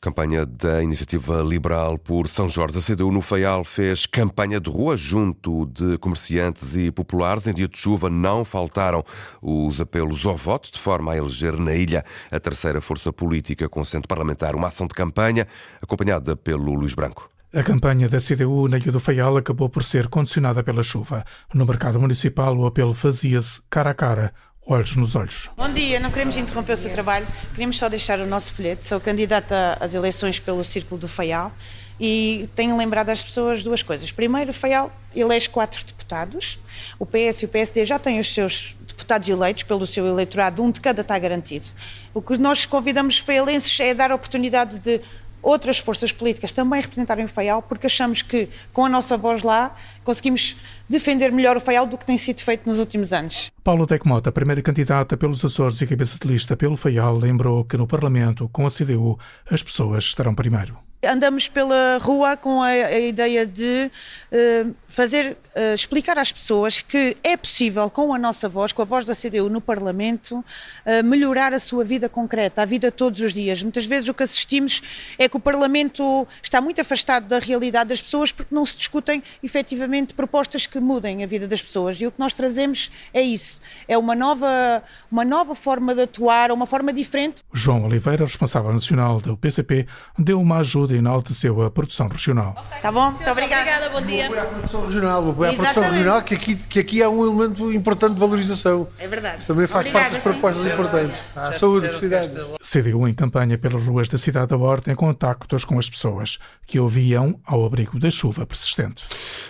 Campanha 0.00 0.44
da 0.44 0.82
Iniciativa 0.82 1.42
Liberal 1.42 1.98
por 1.98 2.28
São 2.28 2.48
Jorge. 2.48 2.78
A 2.78 2.82
CDU 2.82 3.10
no 3.10 3.22
Faial 3.22 3.64
fez 3.64 4.06
campanha 4.06 4.60
de 4.60 4.70
rua 4.70 4.96
junto 4.96 5.66
de 5.66 5.96
comerciantes 5.98 6.74
e 6.74 6.90
populares. 6.90 7.46
Em 7.46 7.54
dia 7.54 7.68
de 7.68 7.78
chuva 7.78 8.10
não 8.10 8.44
faltaram 8.44 9.04
os 9.40 9.80
apelos 9.80 10.26
ao 10.26 10.36
voto, 10.36 10.70
de 10.72 10.78
forma 10.78 11.12
a 11.12 11.16
eleger 11.16 11.56
na 11.58 11.74
ilha 11.74 12.04
a 12.30 12.40
terceira 12.40 12.80
força 12.80 13.12
política 13.12 13.68
com 13.68 13.84
centro 13.84 14.08
parlamentar. 14.08 14.54
Uma 14.54 14.68
ação 14.68 14.86
de 14.86 14.94
campanha 14.94 15.46
acompanhada 15.80 16.36
pelo 16.36 16.74
Luís 16.74 16.94
Branco. 16.94 17.31
A 17.54 17.62
campanha 17.62 18.08
da 18.08 18.18
CDU 18.18 18.66
na 18.66 18.78
Ilha 18.78 18.90
do 18.90 18.98
Faial 18.98 19.36
acabou 19.36 19.68
por 19.68 19.84
ser 19.84 20.08
condicionada 20.08 20.62
pela 20.62 20.82
chuva. 20.82 21.22
No 21.52 21.66
mercado 21.66 22.00
municipal, 22.00 22.56
o 22.56 22.64
apelo 22.64 22.94
fazia-se 22.94 23.60
cara 23.68 23.90
a 23.90 23.94
cara, 23.94 24.32
olhos 24.66 24.96
nos 24.96 25.14
olhos. 25.14 25.50
Bom 25.54 25.70
dia, 25.70 26.00
não 26.00 26.10
queremos 26.10 26.34
interromper 26.38 26.72
o 26.72 26.76
seu 26.78 26.90
trabalho, 26.90 27.26
queremos 27.54 27.78
só 27.78 27.90
deixar 27.90 28.20
o 28.20 28.26
nosso 28.26 28.54
folheto. 28.54 28.86
Sou 28.86 28.98
candidata 28.98 29.76
às 29.78 29.92
eleições 29.92 30.38
pelo 30.38 30.64
Círculo 30.64 30.98
do 30.98 31.06
Faial 31.06 31.52
e 32.00 32.48
tenho 32.56 32.74
lembrado 32.74 33.10
às 33.10 33.22
pessoas 33.22 33.62
duas 33.62 33.82
coisas. 33.82 34.10
Primeiro, 34.10 34.50
o 34.50 34.54
Faial 34.54 34.90
elege 35.14 35.50
quatro 35.50 35.84
deputados, 35.84 36.58
o 36.98 37.04
PS 37.04 37.42
e 37.42 37.44
o 37.44 37.48
PSD 37.48 37.84
já 37.84 37.98
têm 37.98 38.18
os 38.18 38.32
seus 38.32 38.74
deputados 38.88 39.28
eleitos 39.28 39.64
pelo 39.64 39.86
seu 39.86 40.06
eleitorado, 40.06 40.62
um 40.62 40.70
de 40.70 40.80
cada 40.80 41.02
está 41.02 41.18
garantido. 41.18 41.66
O 42.14 42.22
que 42.22 42.38
nós 42.38 42.64
convidamos 42.64 43.16
os 43.16 43.20
faialenses 43.20 43.78
é 43.80 43.92
dar 43.92 44.10
a 44.10 44.14
oportunidade 44.14 44.78
de 44.78 45.00
outras 45.42 45.78
forças 45.78 46.12
políticas 46.12 46.52
também 46.52 46.80
representarem 46.80 47.24
o 47.24 47.28
FAIAL, 47.28 47.62
porque 47.62 47.86
achamos 47.86 48.22
que, 48.22 48.48
com 48.72 48.84
a 48.84 48.88
nossa 48.88 49.16
voz 49.16 49.42
lá, 49.42 49.74
conseguimos 50.04 50.56
defender 50.88 51.32
melhor 51.32 51.56
o 51.56 51.60
FAIAL 51.60 51.86
do 51.86 51.98
que 51.98 52.06
tem 52.06 52.16
sido 52.16 52.40
feito 52.40 52.68
nos 52.68 52.78
últimos 52.78 53.12
anos. 53.12 53.50
Paulo 53.64 53.86
Tecmota, 53.86 54.30
primeira 54.30 54.62
candidata 54.62 55.16
pelos 55.16 55.44
Açores 55.44 55.80
e 55.80 55.86
cabeça 55.86 56.16
de 56.20 56.28
lista 56.28 56.56
pelo 56.56 56.76
FAIAL, 56.76 57.18
lembrou 57.18 57.64
que 57.64 57.76
no 57.76 57.86
Parlamento, 57.86 58.48
com 58.48 58.66
a 58.66 58.70
CDU, 58.70 59.18
as 59.50 59.62
pessoas 59.62 60.04
estarão 60.04 60.34
primeiro. 60.34 60.78
Andamos 61.04 61.48
pela 61.48 61.98
rua 62.00 62.36
com 62.36 62.62
a, 62.62 62.68
a 62.68 63.00
ideia 63.00 63.44
de 63.44 63.90
uh, 64.30 64.72
fazer, 64.86 65.36
uh, 65.56 65.74
explicar 65.74 66.16
às 66.16 66.30
pessoas 66.30 66.80
que 66.80 67.16
é 67.24 67.36
possível, 67.36 67.90
com 67.90 68.14
a 68.14 68.18
nossa 68.18 68.48
voz, 68.48 68.70
com 68.70 68.82
a 68.82 68.84
voz 68.84 69.04
da 69.04 69.12
CDU 69.12 69.50
no 69.50 69.60
Parlamento, 69.60 70.38
uh, 70.38 71.04
melhorar 71.04 71.52
a 71.52 71.58
sua 71.58 71.82
vida 71.82 72.08
concreta, 72.08 72.62
a 72.62 72.64
vida 72.64 72.92
todos 72.92 73.20
os 73.20 73.34
dias. 73.34 73.60
Muitas 73.64 73.84
vezes 73.84 74.08
o 74.08 74.14
que 74.14 74.22
assistimos 74.22 74.80
é 75.18 75.28
que 75.28 75.36
o 75.36 75.40
Parlamento 75.40 76.24
está 76.40 76.60
muito 76.60 76.80
afastado 76.80 77.26
da 77.26 77.40
realidade 77.40 77.88
das 77.88 78.00
pessoas 78.00 78.30
porque 78.30 78.54
não 78.54 78.64
se 78.64 78.76
discutem 78.76 79.24
efetivamente 79.42 80.14
propostas 80.14 80.66
que 80.68 80.78
mudem 80.78 81.24
a 81.24 81.26
vida 81.26 81.48
das 81.48 81.60
pessoas. 81.60 82.00
E 82.00 82.06
o 82.06 82.12
que 82.12 82.20
nós 82.20 82.32
trazemos 82.32 82.92
é 83.12 83.22
isso: 83.22 83.60
é 83.88 83.98
uma 83.98 84.14
nova, 84.14 84.80
uma 85.10 85.24
nova 85.24 85.56
forma 85.56 85.96
de 85.96 86.02
atuar, 86.02 86.52
uma 86.52 86.64
forma 86.64 86.92
diferente. 86.92 87.42
João 87.52 87.86
Oliveira, 87.86 88.24
responsável 88.24 88.72
nacional 88.72 89.20
do 89.20 89.36
PCP, 89.36 89.88
deu 90.16 90.40
uma 90.40 90.58
ajuda 90.58 90.91
e 90.94 90.98
enalteceu 90.98 91.62
a 91.62 91.70
produção 91.70 92.08
regional. 92.08 92.54
Tá 92.80 92.92
bom? 92.92 93.10
Muito 93.10 93.30
obrigada. 93.30 93.62
Obrigada, 93.62 93.90
bom 93.90 94.02
dia. 94.02 94.28
Vou 94.28 94.38
a 94.38 94.44
produção 94.44 94.86
regional, 94.86 95.32
vou 95.32 95.44
a 95.44 95.52
produção 95.52 95.82
regional, 95.82 96.22
que 96.22 96.34
aqui, 96.34 96.56
que 96.56 96.78
aqui 96.78 97.02
é 97.02 97.08
um 97.08 97.24
elemento 97.24 97.72
importante 97.72 98.14
de 98.14 98.20
valorização. 98.20 98.88
É 98.98 99.06
verdade. 99.06 99.38
Isso 99.38 99.48
também 99.48 99.66
faz 99.66 99.86
Obrigada, 99.86 100.10
parte 100.10 100.14
das 100.14 100.22
propostas 100.22 100.62
sim. 100.62 100.72
importantes. 100.72 101.20
À 101.34 101.52
saúde, 101.52 101.88
felicidade. 101.88 102.30
CDU 102.60 103.08
em 103.08 103.14
campanha 103.14 103.58
pelas 103.58 103.84
ruas 103.84 104.08
da 104.08 104.18
cidade 104.18 104.48
da 104.48 104.56
Horta 104.56 104.90
em 104.90 104.94
contactos 104.94 105.64
com 105.64 105.78
as 105.78 105.88
pessoas 105.88 106.38
que 106.66 106.78
ouviam 106.78 107.38
ao 107.44 107.64
abrigo 107.64 107.98
da 107.98 108.10
chuva 108.10 108.46
persistente. 108.46 109.04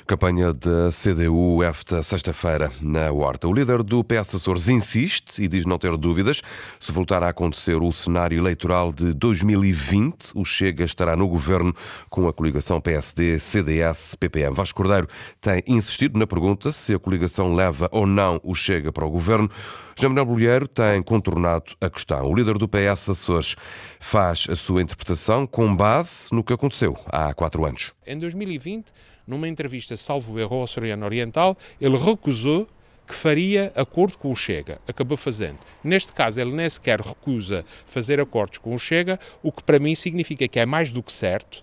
Campanha 0.07 0.53
da 0.53 0.91
CDU 0.91 1.63
esta 1.63 2.03
sexta-feira 2.03 2.71
na 2.81 3.11
Horta. 3.13 3.49
O 3.49 3.53
líder 3.53 3.83
do 3.83 4.03
PS 4.03 4.35
Açores 4.35 4.69
insiste 4.69 5.43
e 5.43 5.49
diz 5.49 5.65
não 5.65 5.79
ter 5.79 5.97
dúvidas. 5.97 6.43
Se 6.81 6.91
voltar 6.93 7.23
a 7.23 7.29
acontecer 7.29 7.77
o 7.77 7.93
cenário 7.93 8.39
eleitoral 8.39 8.93
de 8.93 9.13
2020, 9.15 10.33
o 10.35 10.45
Chega 10.45 10.85
estará 10.85 11.17
no 11.17 11.29
governo 11.33 11.75
com 12.09 12.29
a 12.29 12.33
coligação 12.33 12.81
PSD-CDS-PPM. 12.81 14.55
Vasco 14.55 14.77
Cordeiro 14.77 15.09
tem 15.41 15.63
insistido 15.67 16.19
na 16.19 16.27
pergunta 16.27 16.71
se 16.73 16.95
a 16.95 16.99
coligação 16.99 17.55
leva 17.55 17.89
ou 17.91 18.07
não 18.07 18.41
o 18.45 18.55
Chega 18.55 18.93
para 18.93 19.05
o 19.05 19.11
governo. 19.11 19.51
José 19.97 20.09
Manuel 20.09 20.27
Bolheiro 20.27 20.69
tem 20.69 21.03
contornado 21.03 21.73
a 21.81 21.91
questão. 21.91 22.27
O 22.27 22.35
líder 22.35 22.59
do 22.59 22.69
PS 22.69 23.11
Açores 23.11 23.57
faz 24.01 24.47
a 24.49 24.57
sua 24.57 24.83
interpretação 24.83 25.47
com 25.47 25.75
base 25.75 26.29
no 26.33 26.43
que 26.43 26.53
aconteceu 26.53 26.97
há 27.07 27.33
quatro 27.35 27.65
anos. 27.65 27.93
Em 28.07 28.19
2020, 28.19 28.87
numa 29.27 29.49
entrevista 29.49 29.97
salvo 29.97 30.39
erro 30.39 30.57
ao 30.57 30.65
Açoriano 30.65 31.05
Oriental, 31.05 31.57
ele 31.81 31.97
recusou 31.97 32.69
que 33.13 33.19
faria 33.19 33.71
acordo 33.77 34.17
com 34.17 34.31
o 34.31 34.35
Chega. 34.35 34.81
Acabou 34.89 35.19
fazendo. 35.19 35.59
Neste 35.85 36.13
caso, 36.13 36.41
ele 36.41 36.51
nem 36.57 36.69
sequer 36.69 36.99
recusa 36.99 37.63
fazer 37.85 38.19
acordos 38.19 38.57
com 38.57 38.75
o 38.75 38.79
Chega, 38.79 39.21
o 39.43 39.53
que 39.53 39.63
para 39.63 39.79
mim 39.79 39.95
significa 39.95 40.49
que 40.49 40.59
é 40.59 40.65
mais 40.65 40.91
do 40.91 41.03
que 41.03 41.13
certo 41.13 41.63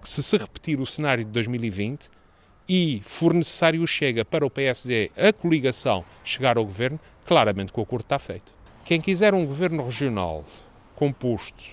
que 0.00 0.08
se 0.08 0.22
se 0.22 0.36
repetir 0.36 0.78
o 0.78 0.86
cenário 0.86 1.24
de 1.24 1.30
2020 1.32 2.10
e 2.68 3.00
for 3.02 3.34
necessário 3.34 3.82
o 3.82 3.86
Chega 3.86 4.24
para 4.24 4.46
o 4.46 4.50
PSD 4.50 5.10
a 5.16 5.32
coligação 5.32 6.04
chegar 6.22 6.58
ao 6.58 6.64
governo, 6.64 7.00
claramente 7.24 7.72
que 7.72 7.80
o 7.80 7.82
acordo 7.82 8.02
está 8.02 8.18
feito. 8.18 8.54
Quem 8.84 9.00
quiser 9.00 9.34
um 9.34 9.44
governo 9.44 9.82
regional 9.82 10.44
composto 10.94 11.64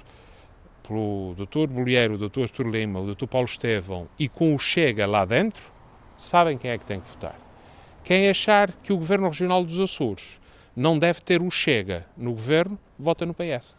pelo 0.81 1.35
Dr. 1.35 1.67
Bolheiro, 1.67 2.15
o 2.15 2.29
Dr. 2.29 2.43
Artur 2.43 2.67
Lima, 2.67 2.99
o 3.01 3.13
Dr. 3.13 3.27
Paulo 3.27 3.47
Estevão 3.47 4.07
e 4.17 4.27
com 4.27 4.55
o 4.55 4.59
Chega 4.59 5.05
lá 5.05 5.25
dentro, 5.25 5.61
sabem 6.17 6.57
quem 6.57 6.71
é 6.71 6.77
que 6.77 6.85
tem 6.85 6.99
que 6.99 7.07
votar. 7.07 7.50
Quem 8.03 8.29
achar 8.29 8.72
que 8.84 8.91
o 8.91 8.98
governo 8.98 9.27
regional 9.27 9.63
dos 9.63 9.79
Açores 9.79 10.39
não 10.75 10.98
deve 10.98 11.22
ter 11.22 11.41
o 11.41 11.50
Chega 11.50 12.05
no 12.17 12.31
governo, 12.31 12.77
vota 12.98 13.25
no 13.25 13.34
PS. 13.34 13.75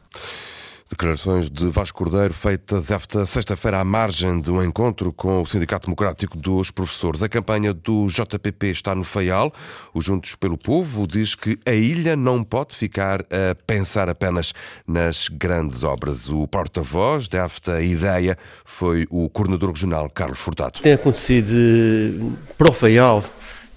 Declarações 0.93 1.49
de 1.49 1.71
Vasco 1.71 1.97
Cordeiro 1.97 2.35
feitas 2.35 2.91
esta 2.91 3.25
sexta-feira 3.25 3.81
à 3.81 3.85
margem 3.85 4.38
de 4.38 4.50
um 4.50 4.62
encontro 4.62 5.11
com 5.11 5.41
o 5.41 5.47
Sindicato 5.47 5.87
Democrático 5.87 6.37
dos 6.37 6.71
Professores. 6.71 7.23
A 7.23 7.31
campanha 7.31 7.73
do 7.73 8.09
JPP 8.09 8.67
está 8.67 8.95
no 8.95 9.02
Faial. 9.02 9.50
O 9.95 10.02
Juntos 10.02 10.35
pelo 10.35 10.59
Povo 10.59 11.07
diz 11.07 11.35
que 11.35 11.59
a 11.64 11.73
ilha 11.73 12.14
não 12.14 12.45
pode 12.45 12.76
ficar 12.76 13.23
a 13.23 13.55
pensar 13.67 14.11
apenas 14.11 14.52
nas 14.87 15.29
grandes 15.29 15.83
obras. 15.83 16.29
O 16.29 16.47
porta-voz 16.47 17.26
desta 17.26 17.81
ideia 17.81 18.37
foi 18.62 19.07
o 19.09 19.31
coordenador 19.31 19.71
regional 19.71 20.11
Carlos 20.11 20.41
Furtado. 20.41 20.81
Tem 20.81 20.93
acontecido 20.93 22.37
para 22.59 22.69
o 22.69 22.73
Faial 22.73 23.25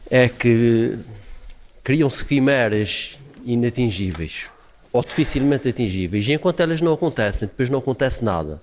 é 0.09 0.29
que 0.29 0.97
criam-se 1.83 2.23
quimeras 2.23 3.17
inatingíveis 3.45 4.49
ou 4.91 5.03
dificilmente 5.03 5.67
atingíveis. 5.67 6.27
E 6.27 6.33
enquanto 6.33 6.61
elas 6.61 6.81
não 6.81 6.93
acontecem, 6.93 7.47
depois 7.47 7.69
não 7.69 7.79
acontece 7.79 8.23
nada. 8.23 8.61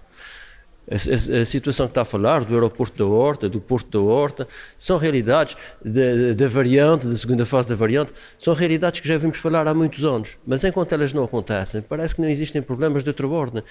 A, 0.91 0.95
a, 0.95 1.43
a, 1.43 1.45
situação 1.45 1.87
que 1.87 1.93
está 1.93 2.03
a 2.03 2.05
falar 2.05 2.45
do 2.45 2.55
aeroporto 2.55 2.99
da 2.99 3.07
Horta, 3.07 3.49
do 3.49 3.61
porto 3.61 3.89
da 3.91 4.01
Horta, 4.01 4.49
são 4.77 4.99
realidades 4.99 5.57
da, 5.85 6.49
variante, 6.49 7.07
da 7.07 7.15
segunda 7.15 7.47
fase 7.47 7.69
da 7.69 7.77
variante, 7.77 8.12
são 8.37 8.53
realidades 8.53 9.01
que 9.01 9.07
já 9.07 9.17
vimos 9.17 9.39
falar 9.39 9.69
há 9.69 9.75
muitos 9.75 10.05
anos. 10.05 10.39
Mas 10.45 10.65
enquanto 10.65 10.93
elas 10.93 11.12
não 11.12 11.23
acontecem, 11.23 11.83
parece 11.83 12.17
que 12.17 12.21
não 12.21 12.29
existem 12.29 12.61
problemas 12.61 13.05
de 13.05 13.11
outra 13.11 13.29
ordem. 13.29 13.62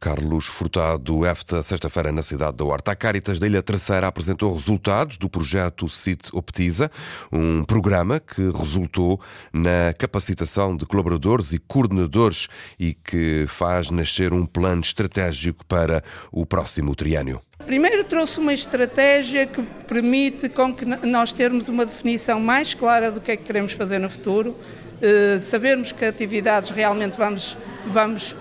Carlos 0.00 0.46
Furtado, 0.46 1.26
esta 1.26 1.62
sexta-feira 1.62 2.10
na 2.10 2.22
cidade 2.22 2.56
da 2.56 2.64
Horta. 2.64 2.92
A 2.92 2.96
Caritas 2.96 3.38
da 3.38 3.46
Ilha 3.46 3.62
Terceira 3.62 4.06
apresentou 4.06 4.52
resultados 4.52 5.18
do 5.18 5.28
projeto 5.28 5.88
CIT 5.88 6.30
Optiza, 6.32 6.90
um 7.30 7.64
programa 7.64 8.18
que 8.18 8.50
resultou 8.50 9.20
na 9.52 9.92
capacitação 9.98 10.74
de 10.74 10.86
colaboradores 10.86 11.52
e 11.52 11.58
coordenadores 11.58 12.48
e 12.78 12.94
que 12.94 13.44
faz 13.46 13.90
nascer 13.90 14.32
um 14.32 14.46
plano 14.46 14.80
estratégico 14.80 15.64
para 15.66 16.02
o 16.32 16.45
próximo 16.46 16.94
triênio. 16.94 17.42
Primeiro 17.64 18.04
trouxe 18.04 18.38
uma 18.38 18.54
estratégia 18.54 19.46
que 19.46 19.62
permite 19.86 20.48
com 20.48 20.72
que 20.72 20.84
nós 20.84 21.32
termos 21.32 21.68
uma 21.68 21.84
definição 21.84 22.40
mais 22.40 22.74
clara 22.74 23.10
do 23.10 23.20
que 23.20 23.32
é 23.32 23.36
que 23.36 23.44
queremos 23.44 23.72
fazer 23.72 23.98
no 23.98 24.08
futuro, 24.08 24.56
eh, 25.02 25.38
sabermos 25.40 25.92
que 25.92 26.04
atividades 26.04 26.70
realmente 26.70 27.18
vamos, 27.18 27.58
vamos 27.86 28.34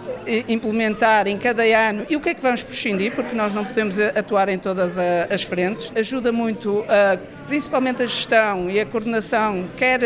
implementar 0.47 1.27
em 1.27 1.37
cada 1.37 1.63
ano 1.63 2.05
e 2.09 2.15
o 2.15 2.19
que 2.19 2.29
é 2.29 2.33
que 2.33 2.41
vamos 2.41 2.63
prescindir, 2.63 3.13
porque 3.13 3.35
nós 3.35 3.53
não 3.53 3.63
podemos 3.65 3.99
atuar 3.99 4.49
em 4.49 4.57
todas 4.57 4.97
as 5.29 5.43
frentes. 5.43 5.91
Ajuda 5.95 6.31
muito, 6.31 6.83
a, 6.87 7.17
principalmente 7.47 8.01
a 8.01 8.05
gestão 8.05 8.69
e 8.69 8.79
a 8.79 8.85
coordenação, 8.85 9.67
quer 9.77 10.01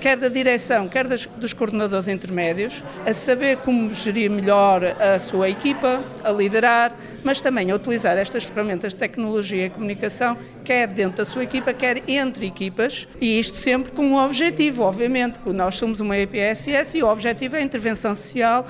quer 0.00 0.16
da 0.16 0.28
direção, 0.28 0.88
quer 0.88 1.06
dos 1.08 1.52
coordenadores 1.52 2.08
intermédios, 2.08 2.82
a 3.04 3.12
saber 3.12 3.58
como 3.58 3.92
gerir 3.92 4.30
melhor 4.30 4.82
a 4.84 5.18
sua 5.18 5.48
equipa, 5.48 6.02
a 6.22 6.30
liderar, 6.30 6.94
mas 7.24 7.40
também 7.40 7.70
a 7.70 7.74
utilizar 7.74 8.16
estas 8.16 8.44
ferramentas 8.44 8.92
de 8.92 8.98
tecnologia 8.98 9.66
e 9.66 9.70
comunicação, 9.70 10.36
quer 10.64 10.88
dentro 10.88 11.18
da 11.18 11.24
sua 11.24 11.44
equipa, 11.44 11.72
quer 11.72 12.02
entre 12.08 12.46
equipas, 12.46 13.08
e 13.20 13.38
isto 13.38 13.56
sempre 13.56 13.92
com 13.92 14.06
um 14.06 14.16
objetivo, 14.16 14.82
obviamente, 14.82 15.38
que 15.38 15.52
nós 15.52 15.76
somos 15.76 16.00
uma 16.00 16.16
EPSS 16.16 16.98
e 16.98 17.02
o 17.02 17.08
objetivo 17.08 17.56
é 17.56 17.60
a 17.60 17.62
intervenção 17.62 18.14
social. 18.14 18.66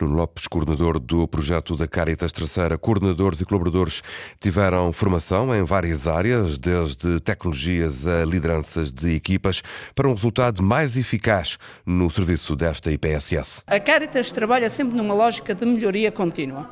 Nuno 0.00 0.16
Lopes, 0.16 0.46
coordenador 0.46 0.98
do 0.98 1.26
projeto 1.26 1.74
da 1.76 1.88
Caritas 1.88 2.30
Terceira, 2.30 2.78
coordenadores 2.78 3.40
e 3.40 3.44
colaboradores 3.44 4.02
tiveram 4.40 4.92
formação 4.92 5.54
em 5.54 5.64
várias 5.64 6.06
áreas, 6.06 6.58
desde 6.58 7.20
tecnologias 7.20 8.06
a 8.06 8.24
lideranças 8.24 8.92
de 8.92 9.14
equipas, 9.14 9.62
para 9.94 10.08
um 10.08 10.14
resultado 10.14 10.62
mais 10.62 10.96
eficaz 10.96 11.58
no 11.84 12.08
serviço 12.10 12.54
desta 12.54 12.90
IPSS. 12.90 13.62
A 13.66 13.80
Caritas 13.80 14.30
trabalha 14.30 14.70
sempre 14.70 14.96
numa 14.96 15.14
lógica 15.14 15.54
de 15.54 15.66
melhoria 15.66 16.12
contínua 16.12 16.70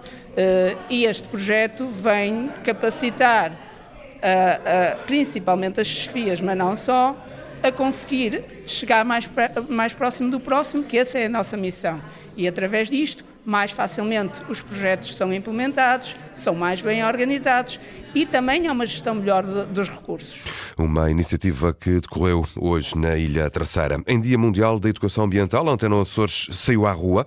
e 0.89 1.05
este 1.05 1.27
projeto 1.29 1.89
vem 1.89 2.51
capacitar 2.65 3.53
principalmente 5.07 5.81
as 5.81 5.87
chefias, 5.87 6.41
mas 6.41 6.57
não 6.57 6.77
só, 6.77 7.17
a 7.63 7.73
conseguir 7.73 8.45
chegar 8.67 9.05
mais, 9.05 9.29
mais 9.69 9.93
próximo 9.93 10.31
do 10.31 10.39
próximo, 10.39 10.85
que 10.85 10.99
essa 10.99 11.19
é 11.19 11.27
a 11.27 11.29
nossa 11.29 11.57
missão. 11.57 12.01
E 12.37 12.47
através 12.47 12.89
disto, 12.89 13.25
mais 13.47 13.71
facilmente 13.71 14.43
os 14.49 14.61
projetos 14.61 15.15
são 15.15 15.33
implementados, 15.33 16.17
são 16.35 16.55
mais 16.55 16.83
bem 16.83 17.05
organizados 17.05 17.79
e 18.13 18.27
também 18.27 18.67
há 18.67 18.73
uma 18.73 18.85
gestão 18.85 19.15
melhor 19.15 19.45
dos 19.45 19.89
recursos. 19.89 20.43
Uma 20.77 21.11
iniciativa 21.11 21.73
que 21.73 22.01
decorreu 22.01 22.45
hoje 22.57 22.99
na 22.99 23.17
Ilha 23.17 23.49
Terceira. 23.49 24.03
Em 24.07 24.21
Dia 24.21 24.37
Mundial 24.37 24.81
da 24.81 24.89
Educação 24.89 25.25
Ambiental, 25.25 25.69
a 25.69 25.73
Antena 25.73 26.01
Açores 26.03 26.49
saiu 26.53 26.87
à 26.87 26.93
rua. 26.93 27.25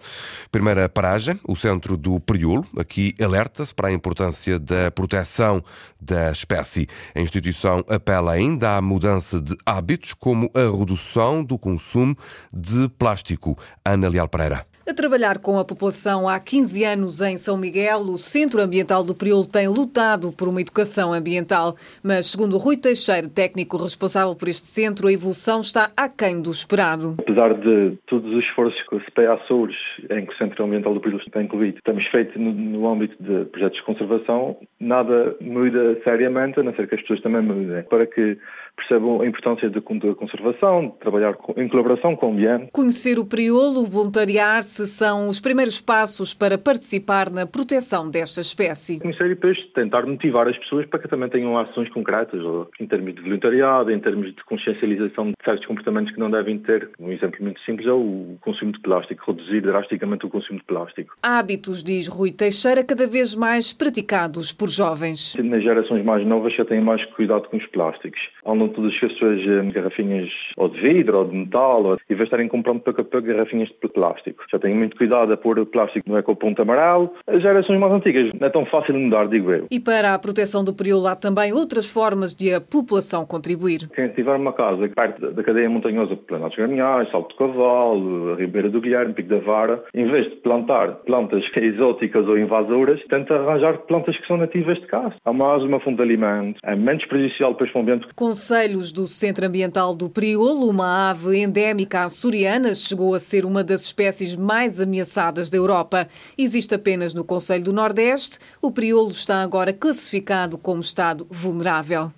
Primeira 0.51 0.89
paragem, 0.89 1.39
o 1.47 1.55
centro 1.55 1.95
do 1.95 2.19
Priulo. 2.19 2.67
Aqui 2.77 3.15
alerta-se 3.19 3.73
para 3.73 3.87
a 3.87 3.91
importância 3.93 4.59
da 4.59 4.91
proteção 4.91 5.63
da 5.99 6.31
espécie. 6.31 6.87
A 7.15 7.21
instituição 7.21 7.83
apela 7.87 8.33
ainda 8.33 8.75
à 8.75 8.81
mudança 8.81 9.39
de 9.39 9.55
hábitos, 9.65 10.13
como 10.13 10.51
a 10.53 10.77
redução 10.77 11.43
do 11.43 11.57
consumo 11.57 12.17
de 12.51 12.89
plástico. 12.89 13.57
Ana 13.85 14.09
Leal 14.09 14.27
Pereira. 14.27 14.65
A 14.87 14.93
trabalhar 14.93 15.37
com 15.37 15.59
a 15.59 15.65
população 15.65 16.27
há 16.27 16.39
15 16.39 16.83
anos 16.83 17.21
em 17.21 17.37
São 17.37 17.57
Miguel, 17.57 17.99
o 17.99 18.17
Centro 18.17 18.61
Ambiental 18.61 19.03
do 19.03 19.13
Priolo 19.13 19.45
tem 19.45 19.67
lutado 19.67 20.31
por 20.31 20.47
uma 20.47 20.61
educação 20.61 21.13
ambiental. 21.13 21.75
Mas, 22.03 22.27
segundo 22.27 22.57
Rui 22.57 22.75
Teixeira, 22.75 23.29
técnico 23.29 23.77
responsável 23.77 24.35
por 24.35 24.47
este 24.47 24.67
centro, 24.67 25.07
a 25.07 25.13
evolução 25.13 25.61
está 25.61 25.91
aquém 25.95 26.41
do 26.41 26.49
esperado. 26.49 27.15
Apesar 27.19 27.53
de 27.53 27.97
todos 28.07 28.33
os 28.33 28.43
esforços 28.45 28.81
que 28.87 28.95
o 28.95 28.99
CPA 29.01 29.33
Açores, 29.33 29.77
em 30.09 30.25
que 30.25 30.33
o 30.33 30.37
Centro 30.37 30.63
Ambiental 30.65 30.93
do 30.93 31.01
Priolo 31.01 31.21
está 31.21 31.43
incluído, 31.43 31.79
temos 31.83 32.05
feito 32.07 32.39
no, 32.39 32.51
no 32.51 32.89
âmbito 32.89 33.15
de 33.21 33.45
projetos 33.45 33.77
de 33.77 33.85
conservação, 33.85 34.57
nada 34.79 35.35
muda 35.39 36.01
seriamente, 36.03 36.59
a 36.59 36.63
não 36.63 36.73
ser 36.73 36.87
que 36.87 36.95
as 36.95 37.01
pessoas 37.01 37.21
também 37.21 37.41
mudem, 37.41 37.83
para 37.83 38.07
que 38.07 38.37
percebam 38.79 39.21
a 39.21 39.27
importância 39.27 39.69
da 39.69 39.81
conservação, 39.81 40.87
de 40.87 40.97
trabalhar 40.99 41.35
em 41.57 41.67
colaboração 41.67 42.15
com 42.15 42.27
o 42.27 42.31
ambiente. 42.31 42.69
Conhecer 42.71 43.19
o 43.19 43.25
Priolo, 43.25 43.85
voluntariar-se, 43.85 44.87
são 44.87 45.27
os 45.27 45.39
primeiros 45.39 45.79
passos 45.81 46.33
para 46.33 46.57
participar 46.57 47.29
na 47.29 47.45
proteção 47.45 48.09
desta 48.09 48.41
espécie. 48.41 48.99
Conhecer 48.99 49.25
e 49.25 49.35
depois 49.35 49.57
tentar 49.73 50.05
motivar 50.05 50.47
as 50.47 50.57
pessoas 50.57 50.85
para 50.85 50.99
que 50.99 51.07
também 51.07 51.29
tenham 51.29 51.57
ações 51.57 51.89
concretas, 51.89 52.41
em 52.79 52.87
termos 52.87 53.15
de 53.15 53.21
voluntariado, 53.21 53.91
em 53.91 53.99
termos 53.99 54.33
de 54.33 54.43
consciencialização 54.45 55.27
de 55.27 55.33
certos 55.43 55.65
comportamentos 55.65 56.13
que 56.13 56.19
não 56.19 56.31
devem 56.31 56.57
ter. 56.59 56.89
Um 56.99 57.11
exemplo 57.11 57.37
muito 57.41 57.59
simples 57.61 57.87
é 57.87 57.91
o 57.91 58.37
consumo 58.41 58.71
de 58.71 58.79
plástico, 58.79 59.31
reduzir 59.31 59.61
drasticamente 59.61 60.25
o 60.25 60.29
consumo 60.29 60.59
de 60.59 60.65
plástico. 60.65 61.15
Hábitos, 61.21 61.83
diz 61.83 62.07
Rui 62.07 62.31
Teixeira, 62.31 62.83
cada 62.83 63.05
vez 63.05 63.35
mais 63.35 63.73
praticados 63.73 64.51
por 64.51 64.69
jovens. 64.69 65.35
Nas 65.35 65.63
gerações 65.63 66.03
mais 66.05 66.25
novas 66.25 66.55
já 66.55 66.65
têm 66.65 66.81
mais 66.81 67.03
cuidado 67.15 67.47
com 67.49 67.57
os 67.57 67.65
plásticos. 67.67 68.19
Andam 68.45 68.68
todas 68.69 68.93
as 69.01 69.17
suas 69.17 69.73
garrafinhas 69.73 70.29
ou 70.57 70.69
de 70.69 70.79
vidro 70.79 71.19
ou 71.19 71.25
de 71.25 71.35
metal, 71.35 71.83
ou, 71.83 71.97
vez 72.07 72.17
de 72.17 72.23
estarem 72.23 72.47
comprando 72.47 72.81
pouco 72.81 73.01
a 73.01 73.03
pouco 73.03 73.27
garrafinhas 73.27 73.69
de 73.69 73.87
plástico. 73.89 74.43
Já 74.51 74.59
têm 74.59 74.75
muito 74.75 74.97
cuidado 74.97 75.33
a 75.33 75.37
pôr 75.37 75.59
o 75.59 75.65
plástico 75.65 76.09
no 76.09 76.17
ecoponto 76.17 76.61
amarelo. 76.61 77.11
As 77.27 77.41
gerações 77.41 77.79
mais 77.79 77.93
antigas 77.93 78.31
não 78.39 78.47
é 78.47 78.49
tão 78.49 78.65
fácil 78.65 78.93
de 78.93 78.99
mudar, 78.99 79.27
digo 79.27 79.51
eu. 79.51 79.67
E 79.71 79.79
para 79.79 80.13
a 80.13 80.19
proteção 80.19 80.63
do 80.63 80.73
período 80.73 81.07
há 81.07 81.15
também 81.15 81.53
outras 81.53 81.89
formas 81.89 82.33
de 82.33 82.53
a 82.53 82.61
população 82.61 83.25
contribuir. 83.25 83.89
Quem 83.95 84.09
tiver 84.09 84.35
uma 84.35 84.53
casa 84.53 84.87
perto 84.89 85.31
da 85.31 85.43
cadeia 85.43 85.69
montanhosa 85.69 86.15
de 86.15 86.21
Planados 86.21 86.55
Gramiais, 86.55 87.09
Salto 87.11 87.31
de 87.31 87.37
Cavalo, 87.37 88.33
a 88.33 88.35
Ribeira 88.35 88.69
do 88.69 88.81
Guilherme, 88.81 89.13
Pico 89.13 89.29
da 89.29 89.39
Vara, 89.39 89.83
em 89.93 90.09
vez 90.09 90.29
de 90.29 90.35
plantar 90.37 90.95
plantas 91.05 91.43
exóticas 91.55 92.27
ou 92.27 92.37
invasoras, 92.37 93.01
tenta 93.09 93.35
arranjar 93.35 93.77
plantas 93.79 94.17
que 94.17 94.27
são 94.27 94.37
nativas 94.37 94.79
de 94.79 94.87
cá. 94.87 95.13
Há 95.25 95.33
mais 95.33 95.63
uma 95.63 95.79
fonte 95.79 95.97
de 95.97 96.03
alimento, 96.03 96.59
é 96.63 96.75
menos 96.75 97.05
prejudicial 97.05 97.55
para 97.55 97.67
o 97.73 97.79
ambiente. 97.79 98.07
Conselhos 98.49 98.91
do 98.91 99.07
Centro 99.07 99.45
Ambiental 99.45 99.93
do 99.93 100.09
Priolo, 100.09 100.67
uma 100.71 101.11
ave 101.11 101.37
endémica 101.37 102.05
açoriana, 102.05 102.73
chegou 102.73 103.13
a 103.13 103.19
ser 103.19 103.45
uma 103.45 103.63
das 103.63 103.83
espécies 103.83 104.33
mais 104.33 104.79
ameaçadas 104.79 105.51
da 105.51 105.57
Europa. 105.57 106.07
Existe 106.35 106.73
apenas 106.73 107.13
no 107.13 107.23
Conselho 107.23 107.65
do 107.65 107.71
Nordeste. 107.71 108.39
O 108.59 108.71
Priolo 108.71 109.09
está 109.09 109.43
agora 109.43 109.71
classificado 109.71 110.57
como 110.57 110.81
estado 110.81 111.27
vulnerável. 111.29 112.11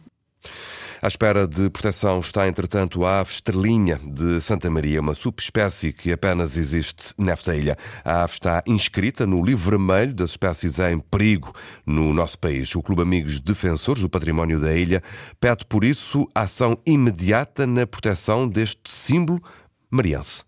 À 1.02 1.08
espera 1.08 1.48
de 1.48 1.68
proteção 1.72 2.20
está, 2.20 2.48
entretanto, 2.48 3.04
a 3.04 3.22
ave 3.22 3.32
estrelinha 3.32 4.00
de 4.06 4.40
Santa 4.40 4.70
Maria, 4.70 5.02
uma 5.02 5.16
subespécie 5.16 5.92
que 5.92 6.12
apenas 6.12 6.56
existe 6.56 7.12
nesta 7.18 7.56
ilha. 7.56 7.76
A 8.06 8.22
ave 8.22 8.34
está 8.34 8.62
inscrita 8.68 9.26
no 9.26 9.44
livro 9.44 9.72
vermelho 9.72 10.14
das 10.14 10.30
espécies 10.30 10.78
em 10.78 11.00
perigo 11.00 11.56
no 11.88 12.14
nosso 12.14 12.38
país. 12.38 12.76
O 12.76 12.84
Clube 12.84 13.02
Amigos 13.02 13.40
Defensores 13.40 14.04
do 14.04 14.10
Património 14.10 14.60
da 14.60 14.76
Ilha 14.76 15.02
pede, 15.40 15.66
por 15.66 15.84
isso, 15.84 16.30
ação 16.36 16.78
imediata 16.86 17.66
na 17.66 17.88
proteção 17.88 18.48
deste 18.48 18.92
símbolo 18.92 19.42
mariense 19.90 20.44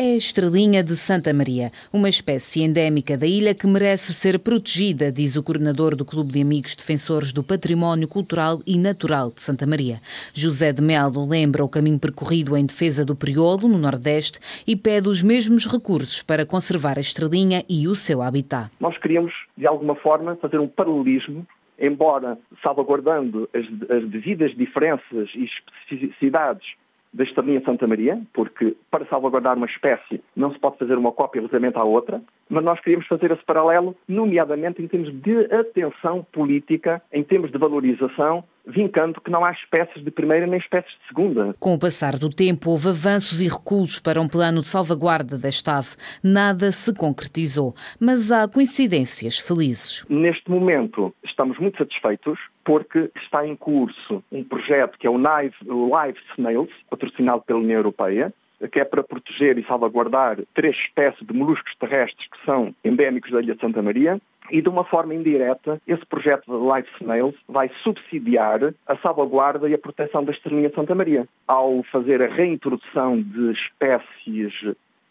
é 0.00 0.12
a 0.12 0.14
estrelinha 0.14 0.84
de 0.84 0.94
Santa 0.96 1.34
Maria, 1.34 1.72
uma 1.92 2.08
espécie 2.08 2.62
endémica 2.62 3.18
da 3.18 3.26
ilha 3.26 3.52
que 3.52 3.66
merece 3.66 4.14
ser 4.14 4.38
protegida, 4.38 5.10
diz 5.10 5.34
o 5.34 5.42
coordenador 5.42 5.96
do 5.96 6.04
Clube 6.04 6.30
de 6.30 6.40
Amigos 6.40 6.76
Defensores 6.76 7.32
do 7.32 7.42
Património 7.42 8.08
Cultural 8.08 8.58
e 8.64 8.78
Natural 8.78 9.32
de 9.34 9.42
Santa 9.42 9.66
Maria. 9.66 9.98
José 10.32 10.72
de 10.72 10.80
Melo 10.80 11.28
lembra 11.28 11.64
o 11.64 11.68
caminho 11.68 12.00
percorrido 12.00 12.56
em 12.56 12.64
defesa 12.64 13.04
do 13.04 13.16
Priolo, 13.16 13.66
no 13.66 13.76
Nordeste, 13.76 14.38
e 14.68 14.76
pede 14.76 15.08
os 15.08 15.20
mesmos 15.20 15.66
recursos 15.66 16.22
para 16.22 16.46
conservar 16.46 16.96
a 16.96 17.00
estrelinha 17.00 17.64
e 17.68 17.88
o 17.88 17.96
seu 17.96 18.22
habitat. 18.22 18.70
Nós 18.78 18.96
queríamos, 18.98 19.34
de 19.56 19.66
alguma 19.66 19.96
forma, 19.96 20.36
fazer 20.36 20.60
um 20.60 20.68
paralelismo 20.68 21.44
embora 21.76 22.38
salvaguardando 22.62 23.48
as, 23.52 23.64
as 23.90 24.08
devidas 24.08 24.54
diferenças 24.56 25.28
e 25.34 25.44
especificidades 25.44 26.66
da 27.12 27.24
estrelinha 27.24 27.62
Santa 27.64 27.86
Maria, 27.86 28.20
porque 28.32 28.76
para 28.90 29.06
salvaguardar 29.06 29.56
uma 29.56 29.66
espécie 29.66 30.22
não 30.36 30.52
se 30.52 30.58
pode 30.58 30.78
fazer 30.78 30.96
uma 30.96 31.12
cópia 31.12 31.40
relativamente 31.40 31.78
à 31.78 31.84
outra, 31.84 32.22
mas 32.48 32.64
nós 32.64 32.80
queríamos 32.80 33.06
fazer 33.06 33.30
esse 33.30 33.44
paralelo, 33.44 33.96
nomeadamente 34.06 34.82
em 34.82 34.88
termos 34.88 35.12
de 35.22 35.52
atenção 35.54 36.26
política, 36.32 37.02
em 37.12 37.22
termos 37.22 37.50
de 37.50 37.58
valorização, 37.58 38.44
vincando 38.66 39.20
que 39.20 39.30
não 39.30 39.44
há 39.44 39.52
espécies 39.52 40.04
de 40.04 40.10
primeira 40.10 40.46
nem 40.46 40.58
espécies 40.58 40.92
de 40.92 41.08
segunda. 41.08 41.54
Com 41.58 41.74
o 41.74 41.78
passar 41.78 42.18
do 42.18 42.28
tempo, 42.28 42.70
houve 42.70 42.88
avanços 42.88 43.40
e 43.40 43.48
recuos 43.48 43.98
para 43.98 44.20
um 44.20 44.28
plano 44.28 44.60
de 44.60 44.66
salvaguarda 44.66 45.38
desta 45.38 45.78
ave. 45.78 45.96
Nada 46.22 46.70
se 46.70 46.94
concretizou, 46.94 47.74
mas 47.98 48.30
há 48.30 48.46
coincidências 48.46 49.38
felizes. 49.38 50.04
Neste 50.08 50.50
momento, 50.50 51.14
estamos 51.24 51.58
muito 51.58 51.78
satisfeitos 51.78 52.38
porque 52.64 53.10
está 53.16 53.46
em 53.46 53.56
curso 53.56 54.22
um 54.30 54.44
projeto 54.44 54.98
que 54.98 55.06
é 55.06 55.10
o 55.10 55.16
Live 55.16 56.18
Snails, 56.36 56.70
patrocinado 56.90 57.42
pela 57.42 57.58
União 57.58 57.78
Europeia, 57.78 58.32
que 58.72 58.80
é 58.80 58.84
para 58.84 59.04
proteger 59.04 59.56
e 59.58 59.64
salvaguardar 59.64 60.38
três 60.54 60.76
espécies 60.76 61.24
de 61.26 61.32
moluscos 61.32 61.72
terrestres 61.78 62.28
que 62.28 62.44
são 62.44 62.74
endémicos 62.84 63.30
da 63.30 63.40
Ilha 63.40 63.54
de 63.54 63.60
Santa 63.60 63.82
Maria. 63.82 64.20
E 64.50 64.62
de 64.62 64.68
uma 64.68 64.82
forma 64.82 65.14
indireta, 65.14 65.80
esse 65.86 66.04
projeto 66.06 66.44
de 66.46 66.74
Life 66.74 66.88
Snails 67.02 67.34
vai 67.46 67.70
subsidiar 67.82 68.72
a 68.86 68.96
salvaguarda 68.96 69.68
e 69.68 69.74
a 69.74 69.78
proteção 69.78 70.24
da 70.24 70.32
estrelinha 70.32 70.70
de 70.70 70.74
Santa 70.74 70.94
Maria, 70.94 71.28
ao 71.46 71.82
fazer 71.92 72.22
a 72.22 72.34
reintrodução 72.34 73.20
de 73.20 73.52
espécies 73.52 74.54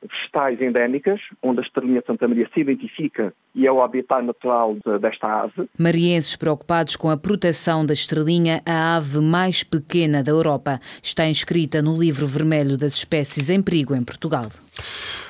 vegetais 0.01 0.59
endémicas, 0.61 1.21
onde 1.41 1.59
a 1.59 1.63
estrelinha 1.63 2.01
de 2.01 2.07
Santa 2.07 2.27
Maria 2.27 2.49
se 2.51 2.59
identifica 2.59 3.33
e 3.57 3.65
é 3.65 3.71
o 3.71 3.81
habitat 3.81 4.21
natural 4.21 4.77
desta 5.01 5.41
ave. 5.41 5.67
Marienses 5.77 6.35
preocupados 6.35 6.95
com 6.95 7.09
a 7.09 7.17
proteção 7.17 7.83
da 7.83 7.93
estrelinha, 7.93 8.61
a 8.63 8.95
ave 8.97 9.19
mais 9.19 9.63
pequena 9.63 10.21
da 10.21 10.31
Europa, 10.31 10.79
está 11.01 11.25
inscrita 11.25 11.81
no 11.81 11.97
livro 11.97 12.27
vermelho 12.27 12.77
das 12.77 12.93
espécies 12.93 13.49
em 13.49 13.61
perigo 13.61 13.95
em 13.95 14.03
Portugal. 14.03 14.45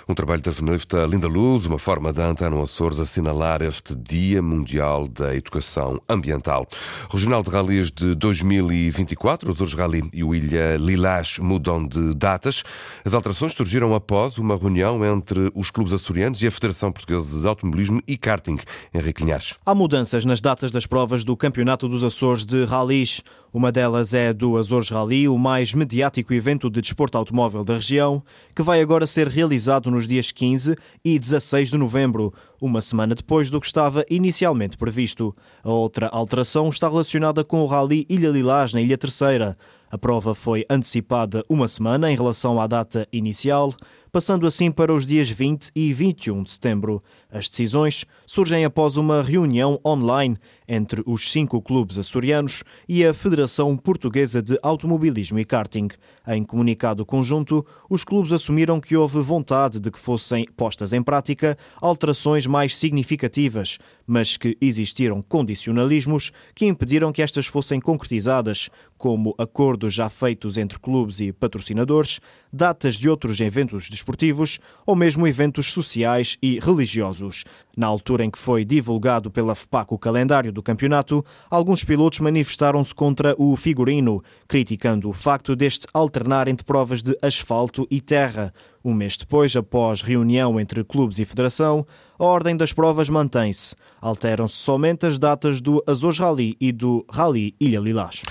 Um 0.10 0.16
trabalho 0.16 0.42
da 0.42 0.52
jornalista 0.52 1.06
Linda 1.06 1.28
Luz, 1.28 1.66
uma 1.66 1.78
forma 1.78 2.14
da 2.14 2.28
Antena 2.28 2.64
Açores 2.64 2.98
assinalar 2.98 3.62
este 3.62 3.94
Dia 3.94 4.42
Mundial 4.42 5.06
da 5.06 5.36
Educação 5.36 6.02
Ambiental. 6.08 6.66
Regional 7.12 7.44
de 7.44 7.50
Ralis 7.50 7.92
de 7.92 8.16
2024, 8.16 9.52
Açores 9.52 9.74
Rally 9.74 10.10
e 10.14 10.24
o 10.24 10.34
Ilha 10.34 10.78
Lilás 10.78 11.40
mudam 11.40 11.86
de 11.86 12.16
datas. 12.16 12.64
As 13.04 13.14
alterações 13.14 13.54
surgiram 13.54 13.94
após 13.94 14.38
uma 14.38 14.56
reunião 14.56 15.04
entre 15.04 15.52
os 15.54 15.70
clubes 15.70 15.92
açorianos 15.92 16.42
e 16.42 16.48
a 16.48 16.52
Federação 16.52 16.90
Portuguesa 16.90 17.42
de 17.42 17.46
Automobilismo 17.46 18.02
e 18.08 18.17
Karting. 18.18 18.58
Henrique 18.94 19.24
Linhares. 19.24 19.56
Há 19.66 19.76
mudanças 19.76 20.26
nas 20.26 20.42
datas 20.42 20.72
das 20.72 20.86
provas 20.86 21.24
do 21.24 21.36
Campeonato 21.38 21.88
dos 21.88 22.04
Açores 22.04 22.46
de 22.46 22.66
Ralis. 22.66 23.22
Uma 23.54 23.72
delas 23.72 24.14
é 24.14 24.34
do 24.34 24.58
Azores 24.58 24.90
Rally, 24.90 25.28
o 25.28 25.38
mais 25.38 25.74
mediático 25.74 26.34
evento 26.34 26.70
de 26.70 26.82
desporto 26.82 27.18
automóvel 27.18 27.64
da 27.64 27.76
região, 27.76 28.22
que 28.56 28.62
vai 28.62 28.82
agora 28.82 29.08
ser 29.08 29.28
realizado 29.28 29.90
nos 29.90 30.08
dias 30.08 30.32
15 30.32 30.76
e 31.04 31.18
16 31.18 31.72
de 31.72 31.78
novembro, 31.78 32.34
uma 32.62 32.82
semana 32.82 33.16
depois 33.16 33.50
do 33.50 33.60
que 33.60 33.66
estava 33.66 34.06
inicialmente 34.10 34.78
previsto. 34.78 35.36
A 35.64 35.70
outra 35.70 36.08
alteração 36.08 36.70
está 36.70 36.88
relacionada 36.88 37.44
com 37.44 37.62
o 37.62 37.66
Rally 37.66 38.06
Ilha 38.10 38.30
Lilás, 38.30 38.74
na 38.74 38.82
Ilha 38.82 38.98
Terceira. 38.98 39.58
A 39.90 39.98
prova 39.98 40.36
foi 40.36 40.66
antecipada 40.70 41.46
uma 41.50 41.68
semana 41.68 42.12
em 42.12 42.16
relação 42.16 42.60
à 42.60 42.68
data 42.68 43.08
inicial, 43.12 43.74
passando 44.12 44.46
assim 44.46 44.70
para 44.70 44.94
os 44.94 45.06
dias 45.06 45.30
20 45.30 45.72
e 45.74 45.94
21 45.94 46.44
de 46.44 46.52
setembro. 46.52 47.02
As 47.32 47.48
decisões 47.48 48.06
surgem 48.26 48.66
após 48.66 48.98
uma 48.98 49.22
reunião 49.22 49.80
online 49.86 50.38
entre 50.68 51.02
os 51.06 51.32
cinco 51.32 51.62
clubes 51.62 51.98
açorianos 51.98 52.64
e 52.88 53.06
a 53.06 53.14
Federação 53.14 53.78
Portuguesa 53.78 54.42
de 54.42 54.60
Automobilismo 54.62 55.40
e 55.40 55.46
Karting. 55.46 55.88
Em 56.28 56.44
comunicado 56.44 57.06
conjunto, 57.06 57.66
os 57.90 58.04
clubes 58.04 58.32
assumiram 58.32 58.80
que 58.80 58.96
houve 58.96 59.22
vontade 59.22 59.80
de 59.80 59.90
que 59.90 60.00
fossem 60.00 60.46
postas 60.56 60.94
em 60.94 61.02
prática 61.02 61.58
alterações 61.82 62.46
mais 62.46 62.78
significativas, 62.78 63.78
mas 64.06 64.38
que 64.38 64.58
existiram 64.60 65.22
condicionalismos 65.22 66.32
que 66.54 66.66
impediram 66.66 67.12
que 67.12 67.22
estas 67.22 67.46
fossem 67.46 67.80
concretizadas, 67.80 68.70
como 68.98 69.36
acordos 69.38 69.94
já 69.94 70.10
feitos 70.10 70.58
entre 70.58 70.80
clubes 70.80 71.20
e 71.20 71.32
patrocinadores, 71.32 72.20
datas 72.58 72.96
de 72.96 73.10
outros 73.10 73.40
eventos 73.40 73.90
desportivos 73.90 74.60
ou 74.86 74.96
mesmo 74.96 75.26
eventos 75.26 75.72
sociais 75.72 76.38
e 76.42 76.60
religiosos. 76.60 77.46
Na 77.78 77.88
altura 77.88 78.26
em 78.26 78.30
que 78.30 78.38
foi 78.38 78.66
divulgado 78.66 79.32
pela 79.32 79.56
FPAC 79.56 79.94
o 79.94 79.98
calendário 79.98 80.52
do 80.52 80.62
campeonato, 80.64 81.24
alguns 81.50 81.86
pilotos 81.86 82.20
manifestaram-se 82.20 82.94
contra 82.94 83.36
o 83.38 83.56
figurino, 83.56 84.22
criticando 84.48 85.08
o 85.08 85.14
facto 85.14 85.56
deste 85.56 85.88
alternar 85.94 86.50
entre 86.50 86.66
provas 86.66 87.02
de 87.02 87.16
asfalto 87.22 87.88
e 87.90 88.02
terra. 88.02 88.54
Um 88.84 88.94
mês 88.94 89.16
depois, 89.16 89.56
após 89.56 90.02
reunião 90.02 90.60
entre 90.60 90.84
clubes 90.84 91.20
e 91.20 91.26
federação, 91.26 91.86
a 92.18 92.26
ordem 92.26 92.58
das 92.58 92.74
provas 92.74 93.10
mantém-se. 93.10 93.76
Alteram-se 94.02 94.56
somente 94.56 95.06
as 95.06 95.20
datas 95.20 95.62
do 95.62 95.84
Azores 95.86 96.20
Rally 96.20 96.58
e 96.60 96.72
do 96.72 97.06
Rally 97.10 97.56
Ilha 97.60 97.80
Lilás. 97.80 98.24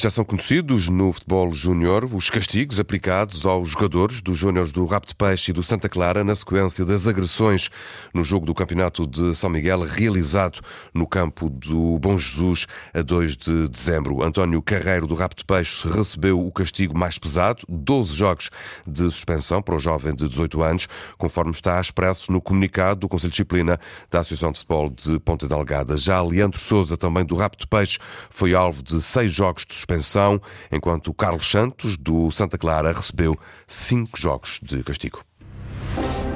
Já 0.00 0.08
são 0.08 0.24
conhecidos 0.24 0.88
no 0.88 1.12
futebol 1.12 1.52
júnior 1.52 2.08
os 2.10 2.30
castigos 2.30 2.80
aplicados 2.80 3.44
aos 3.44 3.68
jogadores 3.68 4.22
dos 4.22 4.38
júniores 4.38 4.72
do 4.72 4.86
Rapto 4.86 5.14
Peixe 5.14 5.50
e 5.50 5.52
do 5.52 5.62
Santa 5.62 5.90
Clara 5.90 6.24
na 6.24 6.34
sequência 6.34 6.86
das 6.86 7.06
agressões 7.06 7.68
no 8.14 8.24
jogo 8.24 8.46
do 8.46 8.54
Campeonato 8.54 9.06
de 9.06 9.36
São 9.36 9.50
Miguel 9.50 9.82
realizado 9.82 10.62
no 10.94 11.06
campo 11.06 11.50
do 11.50 11.98
Bom 11.98 12.16
Jesus 12.16 12.66
a 12.94 13.02
2 13.02 13.36
de 13.36 13.68
dezembro. 13.68 14.22
António 14.22 14.62
Carreiro 14.62 15.06
do 15.06 15.14
Rapto 15.14 15.44
Peixe 15.44 15.86
recebeu 15.86 16.40
o 16.40 16.50
castigo 16.50 16.96
mais 16.96 17.18
pesado, 17.18 17.62
12 17.68 18.14
jogos 18.14 18.48
de 18.86 19.02
suspensão 19.02 19.60
para 19.60 19.76
o 19.76 19.78
jovem 19.78 20.14
de 20.14 20.26
18 20.26 20.62
anos, 20.62 20.88
conforme 21.18 21.50
está 21.50 21.78
expresso 21.78 22.32
no 22.32 22.40
comunicado 22.40 23.00
do 23.00 23.08
Conselho 23.10 23.32
de 23.32 23.34
Disciplina 23.34 23.78
da 24.10 24.20
Associação 24.20 24.50
de 24.50 24.60
Futebol 24.60 24.88
de 24.88 25.18
Ponta 25.18 25.46
Delgada. 25.46 25.94
Já 25.98 26.22
Leandro 26.22 26.58
Souza, 26.58 26.96
também 26.96 27.22
do 27.22 27.36
Rapto 27.36 27.68
Peixe, 27.68 27.98
foi 28.30 28.54
alvo 28.54 28.82
de 28.82 29.02
seis 29.02 29.30
jogos 29.30 29.66
de 29.66 29.74
suspensão 29.74 29.89
suspensão, 29.90 30.40
enquanto 30.70 31.12
Carlos 31.12 31.50
Santos, 31.50 31.96
do 31.96 32.30
Santa 32.30 32.56
Clara, 32.56 32.92
recebeu 32.92 33.36
cinco 33.66 34.18
jogos 34.18 34.60
de 34.62 34.82
castigo. 34.84 35.24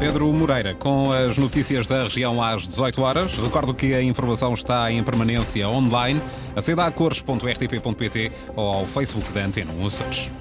Pedro 0.01 0.33
Moreira, 0.33 0.75
com 0.75 1.12
as 1.12 1.38
notícias 1.38 1.87
da 1.87 2.03
região 2.03 2.43
às 2.43 2.67
18 2.67 3.01
horas. 3.01 3.37
Recordo 3.38 3.73
que 3.73 3.95
a 3.95 4.03
informação 4.03 4.53
está 4.53 4.90
em 4.90 5.03
permanência 5.05 5.69
online. 5.69 6.21
Aceda 6.57 6.85
a 6.85 6.90
cores.rtp.pt 6.90 8.33
ou 8.57 8.75
ao 8.75 8.87
Facebook 8.87 9.33
da 9.33 9.45
Antena 9.45 9.73
1 9.73 9.87
Açores. 9.87 10.33